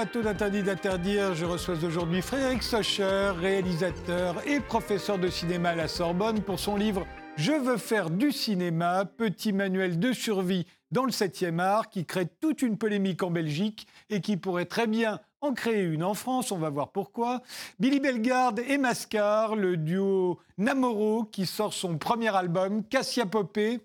[0.00, 1.34] D'interdire.
[1.34, 6.76] Je reçois aujourd'hui Frédéric Socher, réalisateur et professeur de cinéma à la Sorbonne pour son
[6.76, 7.06] livre
[7.36, 12.26] Je veux faire du cinéma, petit manuel de survie dans le 7e art qui crée
[12.40, 16.52] toute une polémique en Belgique et qui pourrait très bien en créer une en France,
[16.52, 17.42] on va voir pourquoi.
[17.78, 23.80] Billy Bellegarde et Mascar, le duo Namoro qui sort son premier album, Cassia Popé,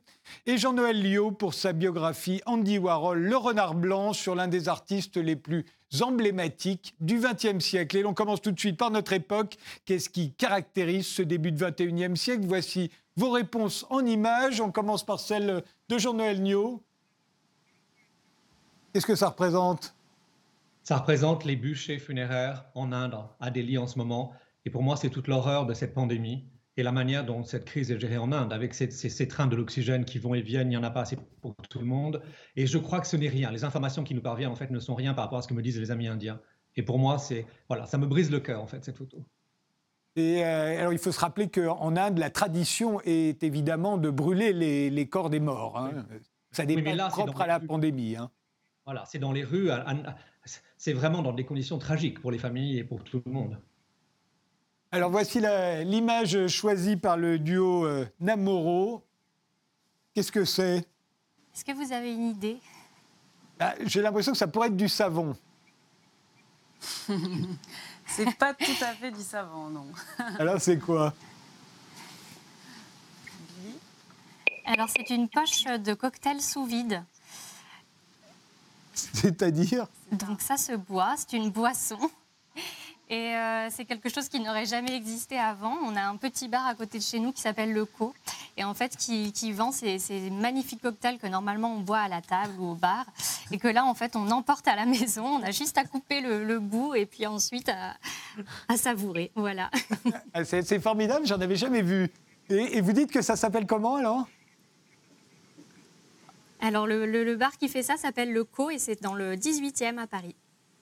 [0.45, 5.17] et Jean-Noël Liot pour sa biographie Andy Warhol, le renard blanc, sur l'un des artistes
[5.17, 5.65] les plus
[6.01, 7.97] emblématiques du XXe siècle.
[7.97, 9.55] Et l'on commence tout de suite par notre époque.
[9.85, 12.45] Qu'est-ce qui caractérise ce début du XXIe siècle?
[12.47, 14.59] Voici vos réponses en images.
[14.59, 16.81] On commence par celle de Jean-Noël Liot.
[18.91, 19.94] Qu'est-ce que ça représente?
[20.85, 24.31] Ça représente les bûchers funéraires en Inde, à Delhi en ce moment.
[24.65, 26.45] Et pour moi, c'est toute l'horreur de cette pandémie
[26.77, 30.05] et la manière dont cette crise est gérée en Inde, avec ces, trains de l'oxygène
[30.05, 32.21] qui vont et viennent, il n'y en a pas assez pour tout le monde.
[32.55, 33.49] Et je crois que ce n'est rien.
[33.49, 35.55] Les informations qui nous parviennent, en fait, ne sont rien par rapport à ce que
[35.55, 36.39] me disent les amis indiens.
[36.75, 39.25] Et pour moi, c'est voilà, ça me brise le cœur, en fait, cette photo.
[40.17, 44.53] Et euh, alors, il faut se rappeler qu'en Inde, la tradition est évidemment de brûler
[44.53, 45.79] les, corps des morts.
[45.79, 46.05] Hein.
[46.51, 48.17] Ça n'est pas propre à la pandémie.
[48.17, 48.29] Hein.
[48.85, 49.69] Voilà, c'est dans les rues,
[50.77, 53.59] c'est vraiment dans des conditions tragiques pour les familles et pour tout le monde.
[54.91, 59.03] Alors voici l'image choisie par le duo euh, Namoro.
[60.13, 60.77] Qu'est-ce que c'est?
[61.53, 62.59] Est-ce que vous avez une idée?
[63.59, 65.35] Ah, J'ai l'impression que ça pourrait être du savon.
[68.05, 69.87] c'est pas tout à fait du savon, non.
[70.39, 71.13] Alors c'est quoi?
[74.65, 77.03] Alors c'est une poche de cocktail sous vide.
[79.13, 81.99] C'est-à-dire Donc ça se boit, c'est une boisson.
[83.07, 85.77] Et euh, c'est quelque chose qui n'aurait jamais existé avant.
[85.83, 88.15] On a un petit bar à côté de chez nous qui s'appelle Le Co.
[88.57, 89.99] Et en fait, qui, vend ces,
[90.31, 93.05] magnifiques cocktails que normalement on boit à la table ou au bar.
[93.51, 95.23] Et que là, en fait, on emporte à la maison.
[95.23, 99.31] On a juste à couper le, bout et puis ensuite à, savourer.
[99.35, 99.69] Voilà.
[100.33, 102.09] Ah, c'est formidable, j'en avais jamais vu.
[102.49, 104.27] et vous dites que ça s'appelle comment alors?
[106.61, 110.07] Alors, le, bar qui fait ça s'appelle Le Co et c'est dans le 18e à
[110.07, 110.35] Paris.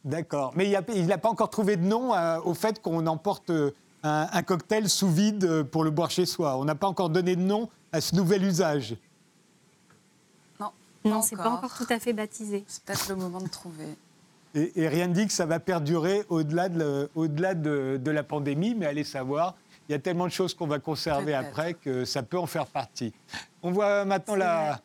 [0.05, 0.53] D'accord.
[0.55, 3.71] Mais il n'a pas encore trouvé de nom euh, au fait qu'on emporte euh,
[4.03, 6.57] un, cocktail sous vide euh, pour le boire chez soi.
[6.57, 8.97] On n'a pas encore donné de nom à ce nouvel usage.
[10.59, 10.71] Non,
[11.05, 12.65] non c'est pas encore tout à fait baptisé.
[12.67, 13.87] C'est peut-être le moment de trouver.
[14.55, 18.21] Et, rien ne dit que ça va perdurer au-delà de, au -delà de, de, la
[18.21, 19.55] pandémie, mais allez savoir
[19.87, 22.67] il y a tellement de choses qu'on va conserver après que ça peut en faire
[22.67, 23.13] partie.
[23.61, 24.81] On voit maintenant la,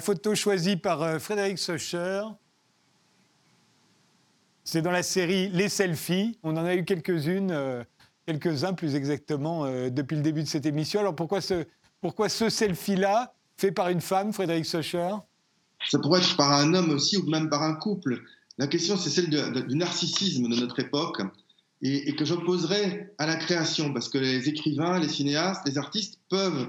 [0.00, 2.22] photo choisie par euh, Frédéric Socher.
[4.64, 6.38] C'est dans la série Les selfies.
[6.42, 7.84] On en a eu quelques-unes, euh,
[8.26, 11.00] quelques-uns plus exactement, euh, depuis le début de cette émission.
[11.00, 11.64] Alors pourquoi ce,
[12.00, 15.10] pourquoi ce selfie-là, fait par une femme, Frédéric Socher?
[15.90, 18.22] Ça pourrait être par un homme aussi ou même par un couple.
[18.56, 21.22] La question, c'est celle du narcissisme de notre époque
[21.82, 26.68] et, que j'opposerais à la création, parce que les écrivains, les cinéastes, les artistes peuvent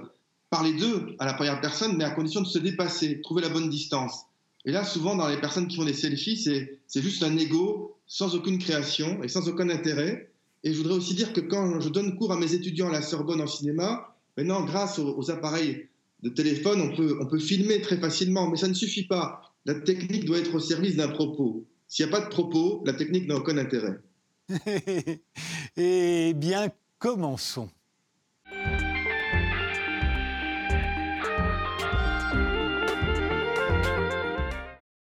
[0.49, 3.69] parler d'eux à la première personne, mais à condition de se dépasser, trouver la bonne
[3.69, 4.25] distance.
[4.65, 8.35] Et là, souvent, dans les personnes qui font des selfies, c'est juste un ego sans
[8.35, 10.31] aucune création et sans aucun intérêt.
[10.63, 13.01] Et je voudrais aussi dire que quand je donne cours à mes étudiants à la
[13.01, 15.87] Sorbonne en cinéma, maintenant, grâce aux, appareils
[16.21, 19.41] de téléphone, on peut, on peut filmer très facilement, mais ça ne suffit pas.
[19.65, 21.65] La technique doit être au service d'un propos.
[21.87, 23.99] S'il n'y a pas de propos, la technique n'a aucun intérêt.
[25.77, 27.69] eh bien, commençons.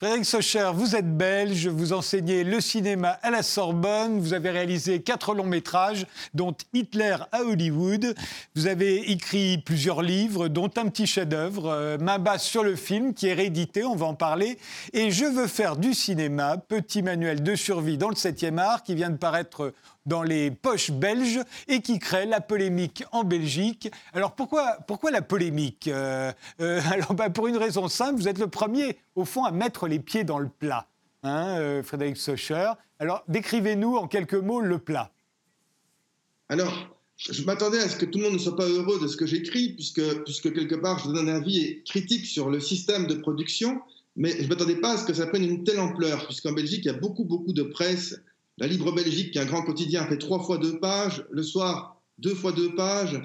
[0.02, 5.04] Frédéric Socher, vous êtes belge, vous enseignez le cinéma à la Sorbonne, vous avez réalisé
[5.04, 8.16] quatre longs métrages, dont Hitler à Hollywood.
[8.56, 13.14] Vous avez écrit plusieurs livres, dont un petit chef-d'œuvre, euh, Main basse sur le film,
[13.14, 14.58] qui est réédité, on va en parler.
[14.94, 18.96] Et Je veux faire du cinéma, petit manuel de survie dans le 7e art, qui
[18.96, 19.72] vient de paraître
[20.06, 23.92] dans les poches belges et qui crée la polémique en Belgique.
[24.14, 28.40] Alors pourquoi, pourquoi la polémique euh, euh, Alors bah, pour une raison simple, vous êtes
[28.40, 30.88] le premier au fond à mettre les pieds dans le plat,
[31.24, 32.72] hein, euh, Frédéric Socher.
[33.00, 35.12] Alors décrivez-nous en quelques mots le plat.
[36.50, 36.74] Alors,
[37.18, 39.26] je m'attendais à ce que tout le monde ne soit pas heureux de ce que
[39.26, 43.80] j'écris, puisque, puisque quelque part je donne un avis critique sur le système de production,
[44.18, 46.82] mais je ne m'attendais pas à ce que ça prenne une telle ampleur, puisqu'en Belgique,
[46.84, 48.20] il y a beaucoup, beaucoup de presse
[48.58, 51.26] la Libre Belgique, qui est un grand quotidien, fait trois fois deux pages.
[51.32, 53.20] Le soir, deux fois deux pages.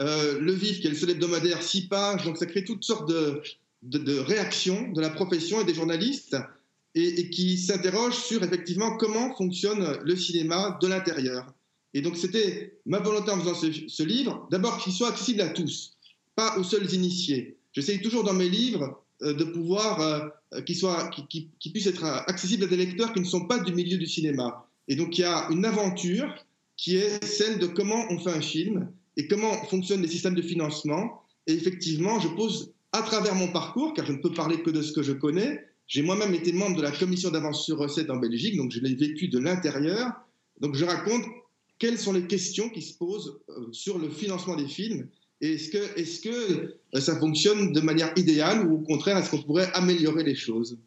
[0.00, 2.24] Euh, le Vif, qui est le seul hebdomadaire, six pages.
[2.24, 6.36] Donc ça crée toutes sortes de, réactions de la profession et des journalistes
[6.94, 11.52] et, qui s'interrogent sur effectivement comment fonctionne le cinéma de l'intérieur.
[11.94, 15.96] Et donc c'était ma volonté en faisant ce, livre, d'abord qu'il soit accessible à tous,
[16.34, 17.56] pas aux seuls initiés.
[17.72, 20.32] J'essaye toujours dans mes livres de pouvoir
[20.66, 23.96] qui, soit, qui, puisse être accessible à des lecteurs qui ne sont pas du milieu
[23.96, 24.66] du cinéma.
[24.88, 26.34] Et donc il y a une aventure
[26.76, 30.42] qui est celle de comment on fait un film et comment fonctionnent les systèmes de
[30.42, 31.22] financement.
[31.46, 34.82] Et effectivement, je pose à travers mon parcours, car je ne peux parler que de
[34.82, 38.16] ce que je connais, j'ai moi-même été membre de la commission d'avance sur recette en
[38.16, 40.10] Belgique, donc je l'ai vécu de l'intérieur.
[40.60, 41.24] Donc je raconte
[41.78, 45.08] quelles sont les questions qui se posent euh, sur le financement des films.
[45.42, 49.42] Est-ce que, est que euh, ça fonctionne de manière idéale ou au contraire, est-ce qu'on
[49.42, 50.78] pourrait améliorer les choses?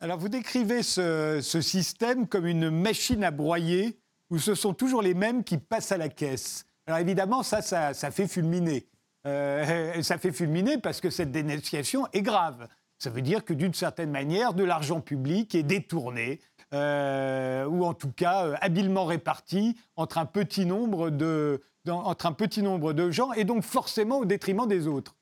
[0.00, 3.98] Alors vous décrivez ce, système comme une machine à broyer
[4.30, 6.66] où ce sont toujours les mêmes qui passent à la caisse.
[6.86, 8.86] Alors évidemment, ça, ça, fait fulminer.
[9.26, 12.68] Euh, ça fait fulminer parce que cette dénonciation est grave.
[12.98, 16.40] Ça veut dire que d'une certaine manière, de l'argent public est détourné,
[16.72, 21.60] euh, ou en tout cas habilement réparti entre un, petit nombre de,
[21.92, 25.14] entre un petit nombre de gens, et donc forcément au détriment des autres.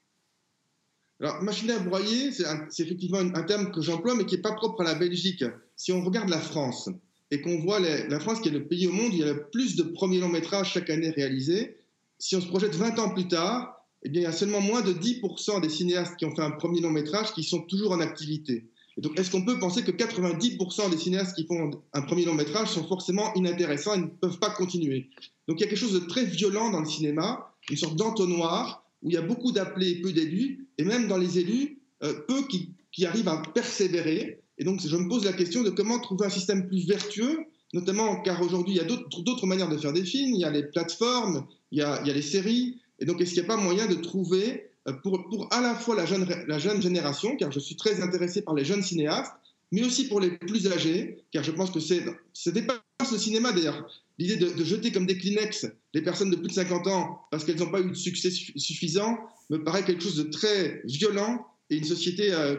[1.20, 4.80] Alors, machine à broyer, c'est effectivement un terme que j'emploie, mais qui n'est pas propre
[4.82, 5.44] à la Belgique.
[5.76, 6.90] Si on regarde la France,
[7.30, 9.32] et qu'on voit la France qui est le pays au monde où il y a
[9.32, 11.78] le plus de premiers longs métrages chaque année réalisés,
[12.18, 14.82] si on se projette 20 ans plus tard, eh bien, il y a seulement moins
[14.82, 18.00] de 10% des cinéastes qui ont fait un premier long métrage qui sont toujours en
[18.00, 18.66] activité.
[18.96, 22.34] Et donc, est-ce qu'on peut penser que 90% des cinéastes qui font un premier long
[22.34, 25.10] métrage sont forcément inintéressants et ne peuvent pas continuer?
[25.48, 28.84] Donc, il y a quelque chose de très violent dans le cinéma, une sorte d'entonnoir
[29.02, 32.14] où il y a beaucoup d'appelés et peu d'élus, et même dans les élus, euh,
[32.26, 32.70] peu qui,
[33.04, 34.40] arrivent à persévérer.
[34.58, 37.40] Et donc, je me pose la question de comment trouver un système plus vertueux,
[37.72, 40.34] notamment car aujourd'hui, il y a d'autres manières de faire des films.
[40.34, 43.20] Il y a les plateformes, il y a, il y a les séries, et donc,
[43.20, 44.70] est-ce qu'il n'y a pas moyen de trouver,
[45.02, 48.42] pour, pour à la fois la jeune, la jeune génération, car je suis très intéressé
[48.42, 49.32] par les jeunes cinéastes,
[49.72, 52.78] mais aussi pour les plus âgés, car je pense que c'est, ce dépasse
[53.10, 53.86] le cinéma d'ailleurs.
[54.18, 57.58] L'idée de, jeter comme des Kleenex les personnes de plus de 50 ans parce qu'elles
[57.58, 59.18] n'ont pas eu de succès suffisant
[59.50, 62.56] me paraît quelque chose de très violent et une société euh,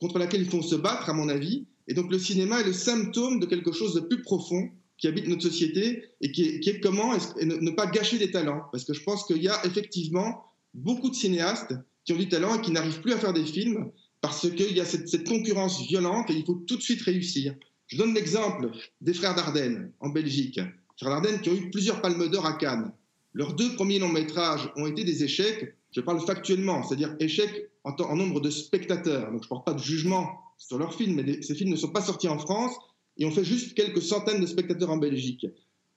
[0.00, 1.64] contre laquelle il faut se battre, à mon avis.
[1.88, 4.68] Et donc le cinéma est le symptôme de quelque chose de plus profond
[4.98, 8.62] qui habite notre société et qui est, comment ne, pas gâcher des talents.
[8.72, 10.44] Parce que je pense qu'il y a effectivement
[10.76, 11.74] beaucoup de cinéastes
[12.04, 13.90] qui ont du talent et qui n'arrivent plus à faire des films
[14.20, 17.54] parce qu'il y a cette, concurrence violente et il faut tout de suite réussir.
[17.88, 18.70] Je donne l'exemple
[19.00, 20.60] des frères Dardenne en Belgique.
[20.98, 22.92] frères Dardenne qui ont eu plusieurs palmes d'or à Cannes.
[23.32, 25.76] Leurs deux premiers longs métrages ont été des échecs.
[25.92, 29.30] Je parle factuellement, c'est-à-dire échecs en, nombre de spectateurs.
[29.30, 31.90] Donc je ne porte pas de jugement sur leurs films, mais ces films ne sont
[31.90, 32.72] pas sortis en France
[33.18, 35.46] et ont fait juste quelques centaines de spectateurs en Belgique.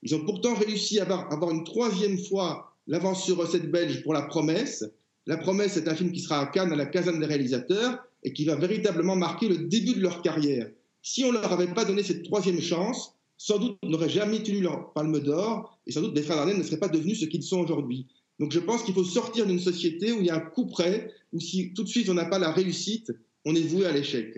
[0.04, 4.24] Ils ont pourtant réussi à avoir, une troisième fois l'avance sur recette belge pour La
[4.24, 4.84] Promesse.
[5.28, 8.34] La Promesse est un film qui sera à Cannes, à la caserne des réalisateurs, et
[8.34, 10.68] qui va véritablement marquer le début de leur carrière.
[11.04, 14.42] Si on ne leur avait pas donné cette troisième chance, sans doute on n'aurait jamais
[14.42, 17.26] tenu leur palme d'or, et sans doute les frères Dardenne ne seraient pas devenus ce
[17.26, 18.08] qu'ils sont aujourd'hui.
[18.40, 21.14] Donc je pense qu'il faut sortir d'une société où il y a un coup près,
[21.32, 23.12] où si tout de suite on n'a pas la réussite,
[23.46, 24.36] on est voué à l'échec.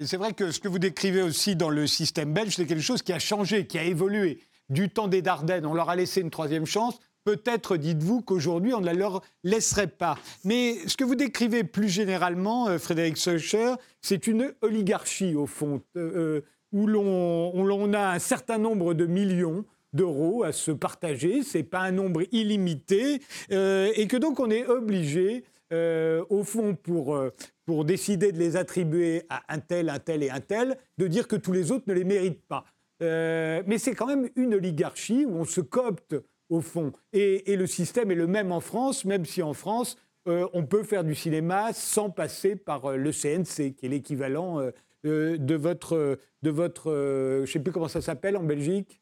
[0.00, 3.02] C'est vrai que ce que vous décrivez aussi dans le système belge, c'est quelque chose
[3.02, 4.40] qui a changé, qui a évolué.
[4.68, 7.00] Du temps des Dardennes, on leur a laissé une troisième chance.
[7.24, 10.18] Peut-être dites-vous qu'aujourd'hui, on ne la leur laisserait pas.
[10.44, 15.82] Mais ce que vous décrivez plus généralement, euh, Frédéric Seucher, c'est une oligarchie, au fond,
[15.96, 16.40] euh, euh,
[16.72, 21.42] où l'on a un certain nombre de millions d'euros à se partager.
[21.42, 23.20] Ce n'est pas un nombre illimité.
[23.50, 27.18] et que donc, on est obligé, au fond, pour
[27.66, 31.26] pour décider de les attribuer à un tel, un tel et un tel, de dire
[31.26, 32.64] que tous les autres ne les méritent pas.
[33.00, 36.14] Mais c'est quand même une oligarchie où on se coopte
[36.50, 36.92] au fond.
[37.12, 39.96] Et, le système est le même en France, même si en France,
[40.28, 44.60] euh, on peut faire du cinéma sans passer par euh, le CNC, qui est l'équivalent
[45.02, 49.00] de votre, de votre je ne sais plus comment ça s'appelle en Belgique.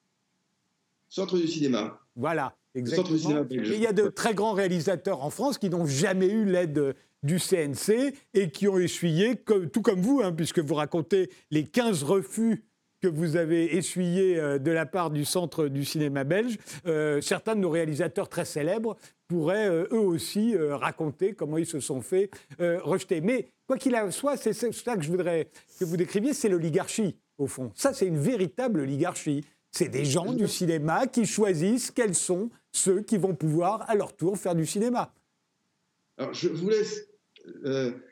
[1.08, 1.98] Centre du cinéma.
[2.14, 3.44] Voilà, exactement.
[3.50, 7.38] il y a de très grands réalisateurs en France qui n'ont jamais eu l'aide du
[7.38, 9.36] CNC et qui ont essuyé,
[9.72, 12.64] tout comme vous, hein, puisque vous racontez les 15 refus
[13.00, 17.54] que vous avez essuyés euh, de la part du Centre du cinéma belge, euh, certains
[17.54, 18.96] de nos réalisateurs très célèbres
[19.28, 23.20] pourraient euh, eux aussi raconter comment ils se sont fait rejeter.
[23.20, 27.16] Mais quoi qu'il en soit, c'est ça que je voudrais que vous décriviez, c'est l'oligarchie,
[27.36, 27.70] au fond.
[27.74, 29.44] Ça, c'est une véritable oligarchie.
[29.70, 34.16] C'est des gens du cinéma qui choisissent quels sont ceux qui vont pouvoir, à leur
[34.16, 35.12] tour, faire du cinéma.
[36.16, 37.06] Alors, je vous laisse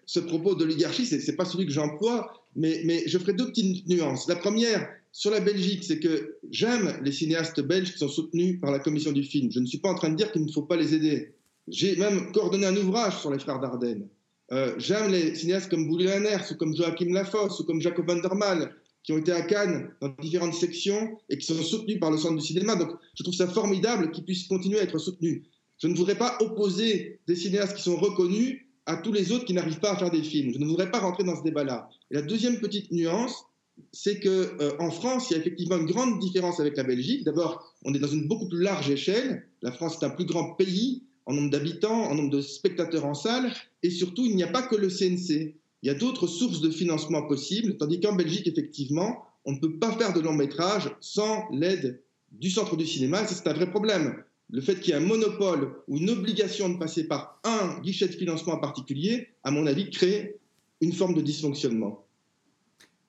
[0.04, 4.26] ce propos d'oligarchie, ce n'est pas celui que j'emploie, mais, je ferai deux petites nuances.
[4.28, 8.70] La première, sur la Belgique, c'est que j'aime les cinéastes belges qui sont soutenus par
[8.70, 9.50] la commission du film.
[9.52, 11.34] Je ne suis pas en train de dire qu'il ne faut pas les aider.
[11.68, 14.08] J'ai même coordonné un ouvrage sur les frères Dardenne.
[14.52, 18.34] Euh, j'aime les cinéastes comme Bouli ou comme Joachim Lafosse ou comme Jacob van der
[18.34, 22.18] Mal, qui ont été à Cannes dans différentes sections et qui sont soutenus par le
[22.18, 22.76] Centre du cinéma.
[22.76, 25.42] Donc je trouve ça formidable qu'ils puissent continuer à être soutenus.
[25.78, 29.52] Je ne voudrais pas opposer des cinéastes qui sont reconnus à tous les autres qui
[29.52, 30.52] n'arrivent pas à faire des films.
[30.54, 31.88] Je ne voudrais pas rentrer dans ce débat-là.
[32.10, 33.44] la deuxième petite nuance,
[33.92, 37.24] c'est qu'en euh, France, il y a effectivement une grande différence avec la Belgique.
[37.24, 39.46] D'abord, on est dans une beaucoup plus large échelle.
[39.62, 43.14] La France est un plus grand pays en nombre d'habitants, en nombre de spectateurs en
[43.14, 43.52] salle,
[43.82, 45.56] et surtout, il n'y a pas que le CNC.
[45.82, 49.78] Il y a d'autres sources de financement possibles, tandis qu'en Belgique, effectivement, on ne peut
[49.78, 52.00] pas faire de long métrage sans l'aide
[52.32, 53.26] du centre du cinéma.
[53.26, 54.22] C'est un vrai problème.
[54.50, 58.06] Le fait qu'il y ait un monopole ou une obligation de passer par un guichet
[58.06, 60.38] de financement en particulier, à mon avis, crée
[60.80, 62.04] une forme de dysfonctionnement.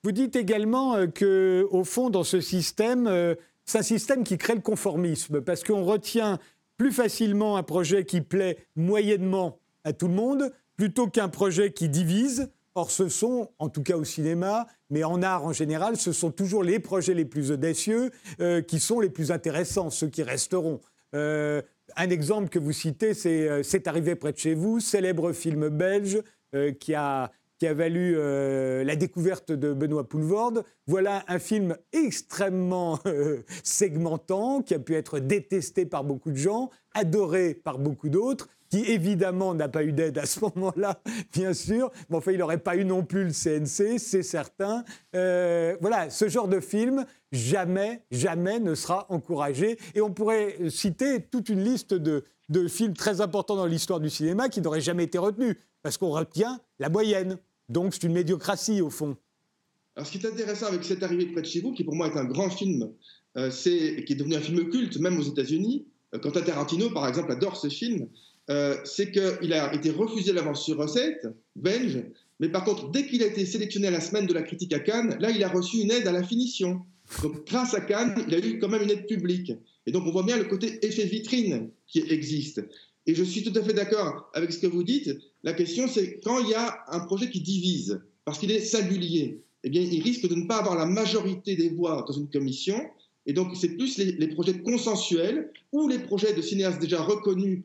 [0.02, 4.38] Vous dites également euh, que, au fond, dans ce système, euh, c'est un système qui
[4.38, 6.38] crée le conformisme, parce qu'on retient
[6.76, 11.88] plus facilement un projet qui plaît moyennement à tout le monde, plutôt qu'un projet qui
[11.88, 12.50] divise.
[12.74, 16.30] Or, ce sont, en tout cas au cinéma, mais en art en général, ce sont
[16.30, 20.80] toujours les projets les plus audacieux euh, qui sont les plus intéressants, ceux qui resteront.
[21.12, 26.22] Un exemple que vous citez, c'est C'est arrivé près de chez vous, célèbre film belge
[26.80, 30.64] qui a qui a valu euh, la découverte de Benoît Poulvorde.
[30.86, 36.70] Voilà un film extrêmement euh, segmentant, qui a pu être détesté par beaucoup de gens,
[36.94, 41.00] adoré par beaucoup d'autres, qui évidemment n'a pas eu d'aide à ce moment-là,
[41.32, 41.90] bien sûr.
[42.10, 44.84] Mais enfin, il n'aurait pas eu non plus le CNC, c'est certain.
[45.14, 49.78] Euh, voilà, ce genre de film, jamais, jamais ne sera encouragé.
[49.94, 54.10] Et on pourrait citer toute une liste de, de films très importants dans l'histoire du
[54.10, 57.38] cinéma qui n'auraient jamais été retenus, parce qu'on retient la moyenne.
[57.68, 59.16] Donc c'est une médiocratie au fond.
[59.96, 62.06] Alors ce qui est intéressant avec cette arrivée près de chez vous, qui pour moi
[62.06, 62.92] est un grand film,
[63.36, 65.86] euh, c'est qui est devenu un film culte même aux États-Unis.
[66.14, 68.08] Euh, Quentin Tarantino, par exemple, adore ce film.
[68.50, 72.02] Euh, c'est qu'il a été refusé l'avance sur recette belge,
[72.40, 74.78] mais par contre, dès qu'il a été sélectionné à la semaine de la critique à
[74.78, 76.80] Cannes, là, il a reçu une aide à la finition.
[77.22, 79.52] Donc, grâce à Cannes, il a eu quand même une aide publique.
[79.86, 82.62] Et donc, on voit bien le côté effet vitrine qui existe.
[83.06, 85.10] Et je suis tout à fait d'accord avec ce que vous dites.
[85.42, 89.42] La question, c'est quand il y a un projet qui divise, parce qu'il est singulier,
[89.64, 92.78] eh bien, il risque de ne pas avoir la majorité des voix dans une commission.
[93.26, 97.62] Et donc, c'est plus les, projets consensuels ou les projets de cinéastes déjà reconnus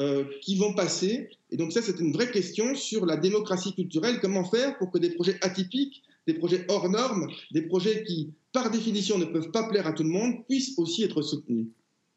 [0.00, 1.28] euh, qui vont passer.
[1.50, 4.18] Et donc, ça, c'est une vraie question sur la démocratie culturelle.
[4.20, 8.70] Comment faire pour que des projets atypiques, des projets hors normes, des projets qui, par
[8.70, 11.66] définition, ne peuvent pas plaire à tout le monde, puissent aussi être soutenus?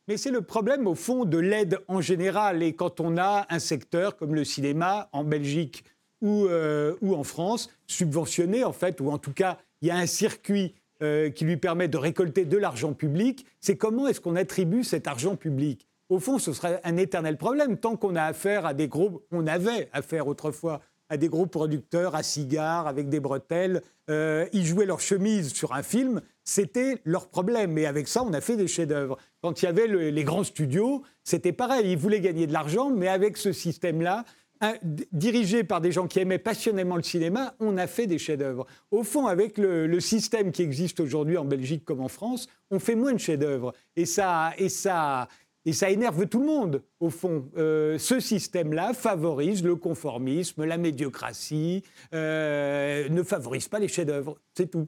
[0.08, 2.64] Mais c'est le problème, au fond, de l'aide en général.
[2.64, 5.84] Et quand on a un secteur comme le cinéma en Belgique
[6.22, 10.08] ou, euh, en France, subventionné, en fait, ou en tout cas, il y a un
[10.08, 14.84] circuit euh, qui lui permet de récolter de l'argent public, c'est comment est-ce qu'on attribue
[14.84, 15.88] cet argent public?
[16.10, 17.78] Au fond, ce serait un éternel problème.
[17.78, 22.16] Tant qu'on a affaire à des groupes, on avait affaire autrefois à des gros producteurs
[22.16, 23.82] à cigares avec des bretelles.
[24.10, 27.78] Euh, ils jouaient leur chemise sur un film, c'était leur problème.
[27.78, 29.18] Et avec ça, on a fait des chefs-d'œuvre.
[29.42, 31.92] Quand il y avait les grands studios, c'était pareil.
[31.92, 34.26] Ils voulaient gagner de l'argent, mais avec ce système-là,
[35.12, 38.66] dirigé par des gens qui aimaient passionnément le cinéma, on a fait des chefs-d'œuvre.
[38.92, 42.96] Au fond, avec le, système qui existe aujourd'hui en Belgique comme en France, on fait
[42.96, 43.74] moins de chefs-d'œuvre.
[43.96, 45.28] Et ça, et ça,
[45.68, 47.52] et ça énerve tout le monde, au fond.
[47.58, 51.84] Euh, ce système-là favorise le conformisme, la médiocratie,
[52.14, 54.38] euh, ne favorise pas les chefs-d'œuvre.
[54.56, 54.88] C'est tout.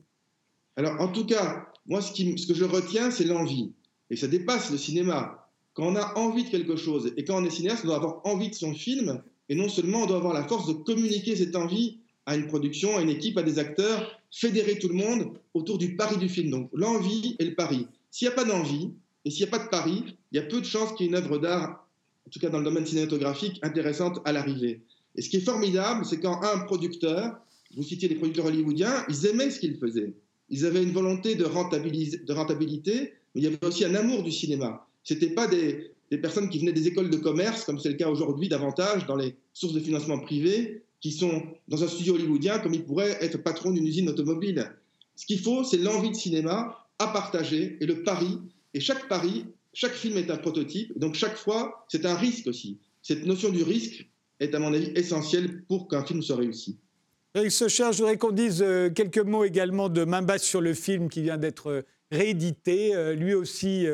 [0.77, 3.73] Alors, en tout cas, moi, ce, ce que je retiens, c'est l'envie.
[4.09, 5.49] Et ça dépasse le cinéma.
[5.73, 8.21] Quand on a envie de quelque chose, et quand on est cinéaste, on doit avoir
[8.25, 11.57] envie de son film, et non seulement on doit avoir la force de communiquer cette
[11.57, 15.77] envie à une production, à une équipe, à des acteurs, fédérer tout le monde autour
[15.77, 16.51] du pari du film.
[16.51, 17.85] Donc l'envie et le pari.
[18.11, 18.93] S'il n'y a pas d'envie,
[19.25, 21.09] et s'il n'y a pas de pari, il y a peu de chances qu'il y
[21.09, 21.87] ait une œuvre d'art,
[22.25, 24.81] en tout cas dans le domaine cinématographique, intéressante à l'arrivée.
[25.15, 27.39] Et ce qui est formidable, c'est quand un producteur,
[27.75, 30.13] vous citiez les producteurs hollywoodiens, ils aimaient ce qu'ils faisaient.
[30.49, 34.87] Ils avaient une volonté de, rentabilité, mais il y avait aussi un amour du cinéma.
[35.03, 37.95] Ce n'étaient pas des, des, personnes qui venaient des écoles de commerce, comme c'est le
[37.95, 42.59] cas aujourd'hui davantage dans les sources de financement privées, qui sont dans un studio hollywoodien
[42.59, 44.71] comme ils pourraient être patrons d'une usine automobile.
[45.15, 48.39] Ce qu'il faut, c'est l'envie de cinéma à partager et le pari
[48.73, 52.79] et chaque pari, chaque film est un prototype, donc chaque fois, c'est un risque aussi.
[53.01, 54.07] Cette notion du risque
[54.39, 56.79] est, à mon avis, essentielle pour qu'un film soit réussi.
[57.35, 60.73] Eric Socher, je voudrais qu'on dise euh, quelques mots également de main basse sur le
[60.73, 63.85] film qui vient d'être euh, réédité, euh, lui aussi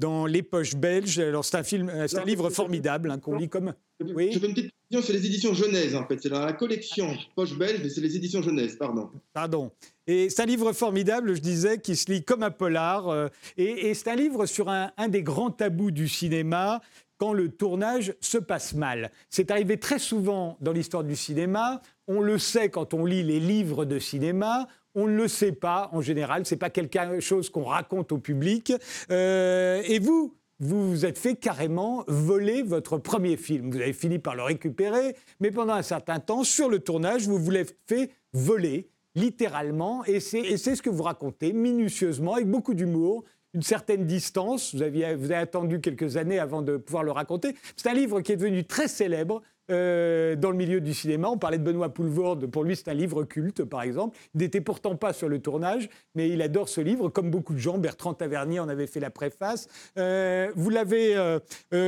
[0.00, 1.20] dans Les Poches Belges.
[1.20, 3.72] Alors, c'est un, film, c'est un livre formidable hein, qu'on lit comme.
[4.14, 4.30] Oui.
[4.32, 6.18] Je fais une petite précision, c'est les éditions Genèse, en fait.
[6.22, 9.10] C'est dans la collection Poche Belge, mais c'est les éditions Genèse, pardon.
[9.32, 9.70] Pardon.
[10.06, 13.08] Et c'est un livre formidable, je disais, qui se lit comme un polar.
[13.08, 16.80] Euh, et, c'est un livre sur un, des grands tabous du cinéma,
[17.18, 19.12] quand le tournage se passe mal.
[19.30, 21.80] C'est arrivé très souvent dans l'histoire du cinéma.
[22.08, 24.66] On le sait quand on lit les livres de cinéma.
[24.94, 26.44] On ne le sait pas en général.
[26.46, 28.72] C'est pas quelque chose qu'on raconte au public.
[29.10, 33.72] Euh, et vous, vous vous êtes fait carrément voler votre premier film.
[33.72, 37.36] Vous avez fini par le récupérer, mais pendant un certain temps, sur le tournage, vous
[37.36, 43.24] vous l'avez fait voler, littéralement, et c'est ce que vous racontez minutieusement, avec beaucoup d'humour,
[43.54, 44.74] une certaine distance.
[44.74, 47.54] Vous, aviez, vous avez attendu quelques années avant de pouvoir le raconter.
[47.76, 49.42] C'est un livre qui est devenu très célèbre
[49.72, 51.28] euh, dans le milieu du cinéma.
[51.28, 54.18] On parlait de Benoît Poulvorde, pour lui c'est un livre culte par exemple.
[54.34, 57.58] Il n'était pourtant pas sur le tournage, mais il adore ce livre, comme beaucoup de
[57.58, 57.78] gens.
[57.78, 59.68] Bertrand Tavernier en avait fait la préface.
[59.98, 61.38] Euh, vous l'avez, euh,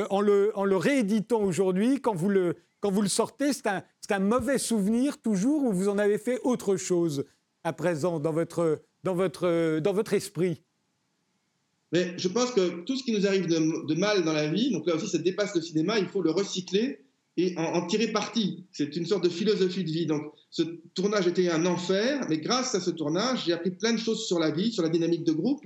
[0.08, 2.56] en, le, rééditant aujourd'hui, quand vous le,
[3.06, 7.24] sortez, c'est un, mauvais souvenir toujours ou vous en avez fait autre chose
[7.64, 8.80] à présent dans votre,
[10.12, 10.62] esprit?
[11.92, 14.94] Je pense que tout ce qui nous arrive de, mal dans la vie, donc là
[14.94, 17.04] aussi ça dépasse le cinéma, il faut le recycler
[17.36, 18.64] et en, tirer parti.
[18.70, 20.06] C'est une sorte de philosophie de vie.
[20.06, 20.62] Donc, ce
[20.94, 24.38] tournage était un enfer, mais grâce à ce tournage, j'ai appris plein de choses sur
[24.38, 25.64] la vie, sur la dynamique de groupe,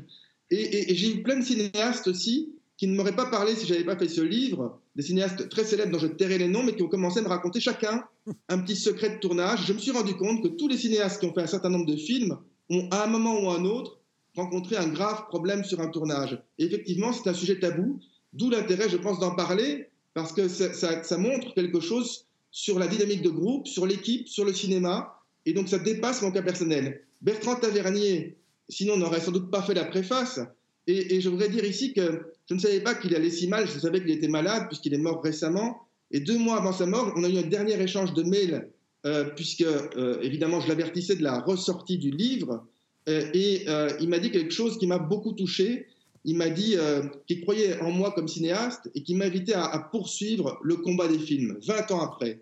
[0.50, 3.98] et, j'ai eu plein de cinéastes aussi qui ne m'auraient pas parlé si j'avais pas
[3.98, 6.88] fait ce livre, des cinéastes très célèbres dont je tairai les noms, mais qui ont
[6.88, 8.04] commencé à me raconter chacun
[8.48, 9.66] un petit secret de tournage.
[9.66, 11.86] Je me suis rendu compte que tous les cinéastes qui ont fait un certain nombre
[11.86, 12.38] de films
[12.70, 13.98] ont, à un moment ou à un autre,
[14.36, 16.40] rencontré un grave problème sur un tournage.
[16.58, 17.98] Et effectivement, c'est un sujet tabou,
[18.32, 19.87] d'où l'intérêt, je pense, d'en parler,
[20.18, 24.52] parce que ça, montre quelque chose sur la dynamique de groupe, sur l'équipe, sur le
[24.52, 25.14] cinéma,
[25.46, 27.02] et donc ça dépasse mon cas personnel.
[27.22, 28.36] Bertrand Tavernier,
[28.68, 30.40] sinon n'aurait sans doute pas fait la préface,
[30.88, 33.78] et, je voudrais dire ici que je ne savais pas qu'il allait si mal, je
[33.78, 37.22] savais qu'il était malade puisqu'il est mort récemment, et deux mois avant sa mort, on
[37.22, 38.68] a eu un dernier échange de mails,
[39.06, 42.66] euh, puisque euh, évidemment je l'avertissais de la ressortie du livre,
[43.08, 43.66] euh, et
[44.00, 45.86] il m'a dit quelque chose qui m'a beaucoup touché,
[46.24, 49.78] il m'a dit euh, qu'il croyait en moi comme cinéaste et qu'il m'invitait à, à,
[49.78, 52.40] poursuivre le combat des films, 20 ans après.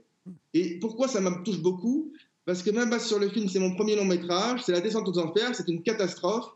[0.54, 2.12] Et pourquoi ça me touche beaucoup?
[2.46, 5.08] Parce que même base sur le film, c'est mon premier long métrage, c'est La descente
[5.08, 6.46] aux enfers, c'est une catastrophe.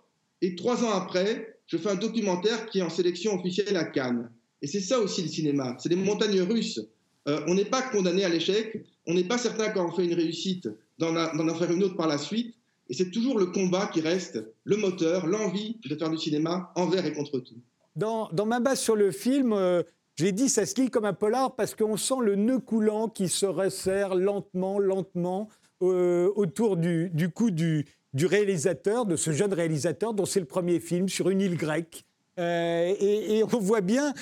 [0.40, 4.30] Et trois ans après, je fais un documentaire qui est en sélection officielle à Cannes.
[4.62, 6.80] Et c'est ça aussi le cinéma, c'est des montagnes russes.
[7.28, 10.14] Euh, on n'est pas condamné à l'échec, on n'est pas certain quand on fait une
[10.14, 12.54] réussite d'en en faire une autre par la suite.
[12.90, 17.06] Et c'est toujours le combat qui reste le moteur, l'envie de faire du cinéma envers
[17.06, 17.54] et contre tout.
[17.94, 19.84] Dans, ma base sur le film, euh,
[20.16, 23.28] j'ai dit ça se lit comme un polar parce qu'on sent le nœud coulant qui
[23.28, 25.48] se resserre lentement, lentement
[25.82, 30.80] euh, autour du, cou du, du, réalisateur, de ce jeune réalisateur dont c'est le premier
[30.80, 32.04] film sur une île grecque.
[32.40, 34.14] Euh, et, et, on voit bien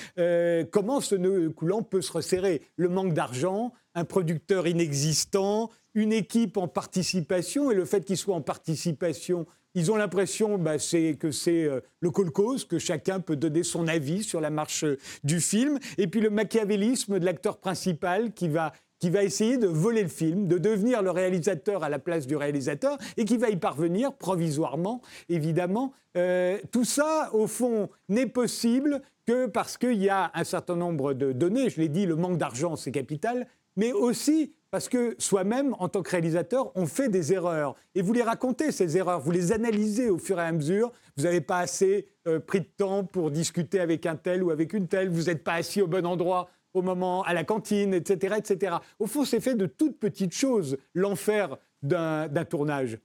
[0.70, 2.61] comment ce nœud coulant peut se resserrer.
[2.76, 8.37] Le manque d'argent, un producteur inexistant, une équipe en participation, et le fait qu'ils soient
[8.37, 13.62] en participation, ils ont l'impression bah, que c'est euh, le cause, que chacun peut donner
[13.62, 18.32] son avis sur la marche euh, du film, et puis le machiavélisme de l'acteur principal
[18.32, 21.98] qui va qui va essayer de voler le film, de devenir le réalisateur à la
[21.98, 25.92] place du réalisateur, et qui va y parvenir provisoirement, évidemment.
[26.16, 31.12] Euh, tout ça, au fond, n'est possible que parce qu'il y a un certain nombre
[31.12, 31.70] de données.
[31.70, 33.46] Je l'ai dit, le manque d'argent, c'est capital,
[33.78, 37.74] mais aussi parce que soi-même, en tant que réalisateur, on fait des erreurs.
[37.94, 40.92] Et vous les racontez, ces erreurs, vous les analysez au fur et à mesure.
[41.16, 44.74] Vous n'avez pas assez euh, pris de temps pour discuter avec un tel ou avec
[44.74, 45.08] une telle.
[45.08, 48.34] Vous n'êtes pas assis au bon endroit au moment, à la cantine, etc.
[48.38, 48.76] etc.
[48.98, 52.98] Au fond, c'est fait de toutes petites choses, l'enfer d'un tournage.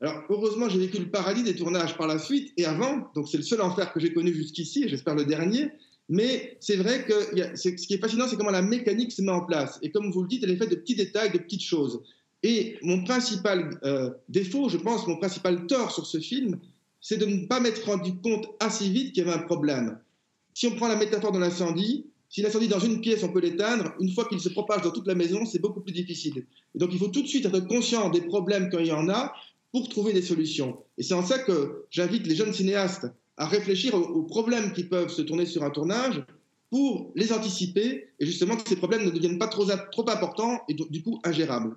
[0.00, 3.38] Alors, heureusement, j'ai vécu le paradis des tournages par la suite et avant, donc c'est
[3.38, 5.70] le seul enfer que j'ai connu jusqu'ici, et j'espère le dernier.
[6.08, 9.44] Mais c'est vrai que ce qui est fascinant, c'est comment la mécanique se met en
[9.44, 9.78] place.
[9.82, 12.00] Et comme vous le dites, elle est faite de petits détails, de petites choses.
[12.42, 16.60] Et mon principal euh, défaut, je pense, mon principal tort sur ce film,
[17.00, 19.98] c'est de ne pas m'être rendu compte assez vite qu'il y avait un problème.
[20.54, 23.94] Si on prend la métaphore de l'incendie, si l'incendie dans une pièce, on peut l'éteindre,
[24.00, 26.46] une fois qu'il se propage dans toute la maison, c'est beaucoup plus difficile.
[26.74, 29.08] Et donc il faut tout de suite être conscient des problèmes quand il y en
[29.08, 29.34] a
[29.72, 30.78] pour trouver des solutions.
[30.98, 33.06] Et c'est en ça que j'invite les jeunes cinéastes
[33.36, 36.22] à réfléchir aux, problèmes qui peuvent se tourner sur un tournage
[36.70, 40.74] pour les anticiper et justement que ces problèmes ne deviennent pas trop, trop importants et
[40.74, 41.76] du coup ingérables.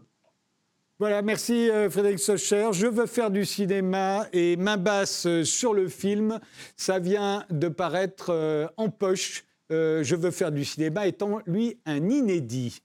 [0.99, 2.71] Voilà, merci euh, Frédéric Socher.
[2.73, 6.41] Je veux faire du cinéma et main basse euh, sur le film.
[6.75, 9.45] Ça vient de paraître euh, en poche.
[9.69, 12.81] Je veux faire du cinéma étant lui un inédit.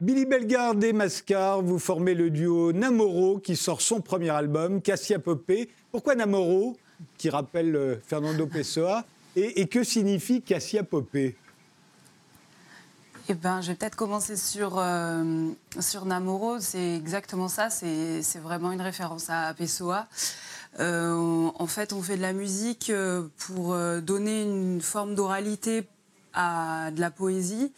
[0.00, 5.18] Billy Bellegarde et Mascar, vous formez le duo Namoro qui sort son premier album, Cassia
[5.18, 5.68] Popé.
[5.92, 6.78] Pourquoi Namoro,
[7.18, 9.04] qui rappelle euh, Fernando Pessoa,
[9.36, 11.36] et, que signifie Cassia Popé?
[13.28, 15.50] Eh ben, je vais peut-être commencer sur, euh,
[16.06, 16.58] Namoro.
[16.60, 17.68] C'est exactement ça.
[17.68, 20.08] C'est vraiment une référence à Pessoa.
[20.78, 22.90] Euh, en fait, on fait de la musique
[23.36, 25.86] pour donner une forme d'oralité
[26.32, 27.70] à de la poésie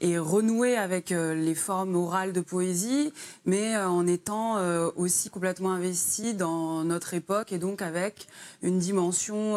[0.00, 3.12] et renouer avec euh, les formes orales de poésie,
[3.44, 8.26] mais euh, en étant euh, aussi complètement investi dans notre époque et donc avec
[8.62, 9.56] une dimension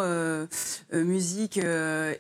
[0.92, 1.60] musique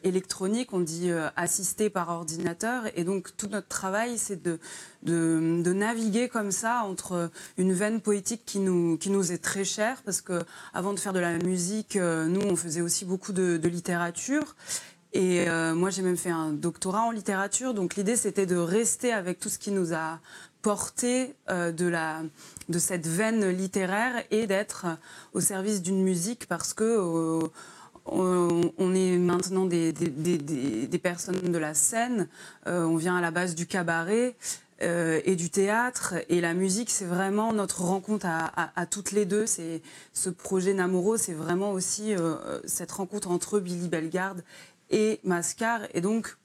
[0.03, 2.83] électronique, on dit assistée par ordinateur.
[2.95, 4.59] Et donc tout notre travail, c'est de,
[5.03, 10.41] naviguer comme ça entre une veine poétique qui nous, est très chère, parce que
[10.73, 14.55] avant de faire de la musique, nous, on faisait aussi beaucoup de littérature.
[15.13, 17.73] Et euh, moi, j'ai même fait un doctorat en littérature.
[17.73, 20.19] Donc l'idée, c'était de rester avec tout ce qui nous a
[20.63, 22.21] porté euh, de, la,
[22.69, 24.87] de cette veine littéraire et d'être
[25.33, 27.47] au service d'une musique parce que euh,
[28.05, 30.07] on, est maintenant des, des,
[30.87, 32.27] des, personnes de la scène.
[32.65, 34.35] on vient à la base du cabaret.
[34.81, 36.15] et du théâtre.
[36.27, 39.45] Et la musique, c'est vraiment notre rencontre à, à, toutes les deux.
[39.45, 42.13] C'est ce projet Namoro, c'est vraiment aussi
[42.65, 44.43] cette rencontre entre Billy Bellegarde
[44.89, 45.81] et Mascar.
[45.93, 46.37] Et donc,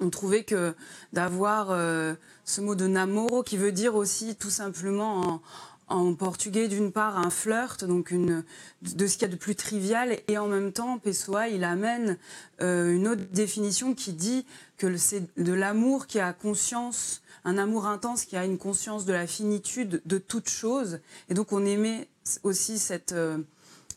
[0.00, 0.74] on trouvait que
[1.12, 5.42] d'avoir euh, ce mot de namoro qui veut dire aussi tout simplement
[5.88, 8.42] en, portugais d'une part un flirt, donc une,
[8.82, 12.18] de ce qu'il y a de plus trivial, et en même temps, Pessoa, il amène
[12.60, 14.44] euh, une autre définition qui dit
[14.78, 19.12] que c'est de l'amour qui a conscience, un amour intense qui a une conscience de
[19.12, 20.98] la finitude de toute chose.
[21.28, 22.08] Et donc on aimait
[22.42, 23.38] aussi cette, euh,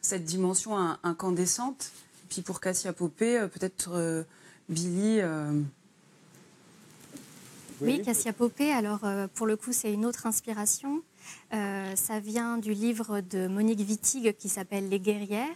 [0.02, 1.92] cette dimension incandescente.
[2.30, 4.24] Puis pour Cassia Popé, euh, peut-être euh,
[4.70, 5.20] Billy.
[5.20, 5.62] Euh,
[7.82, 11.02] oui, Cassia Popé, alors pour le coup, c'est une autre inspiration.
[11.50, 15.48] ça vient du livre de Monique Wittig qui s'appelle Les guerrières.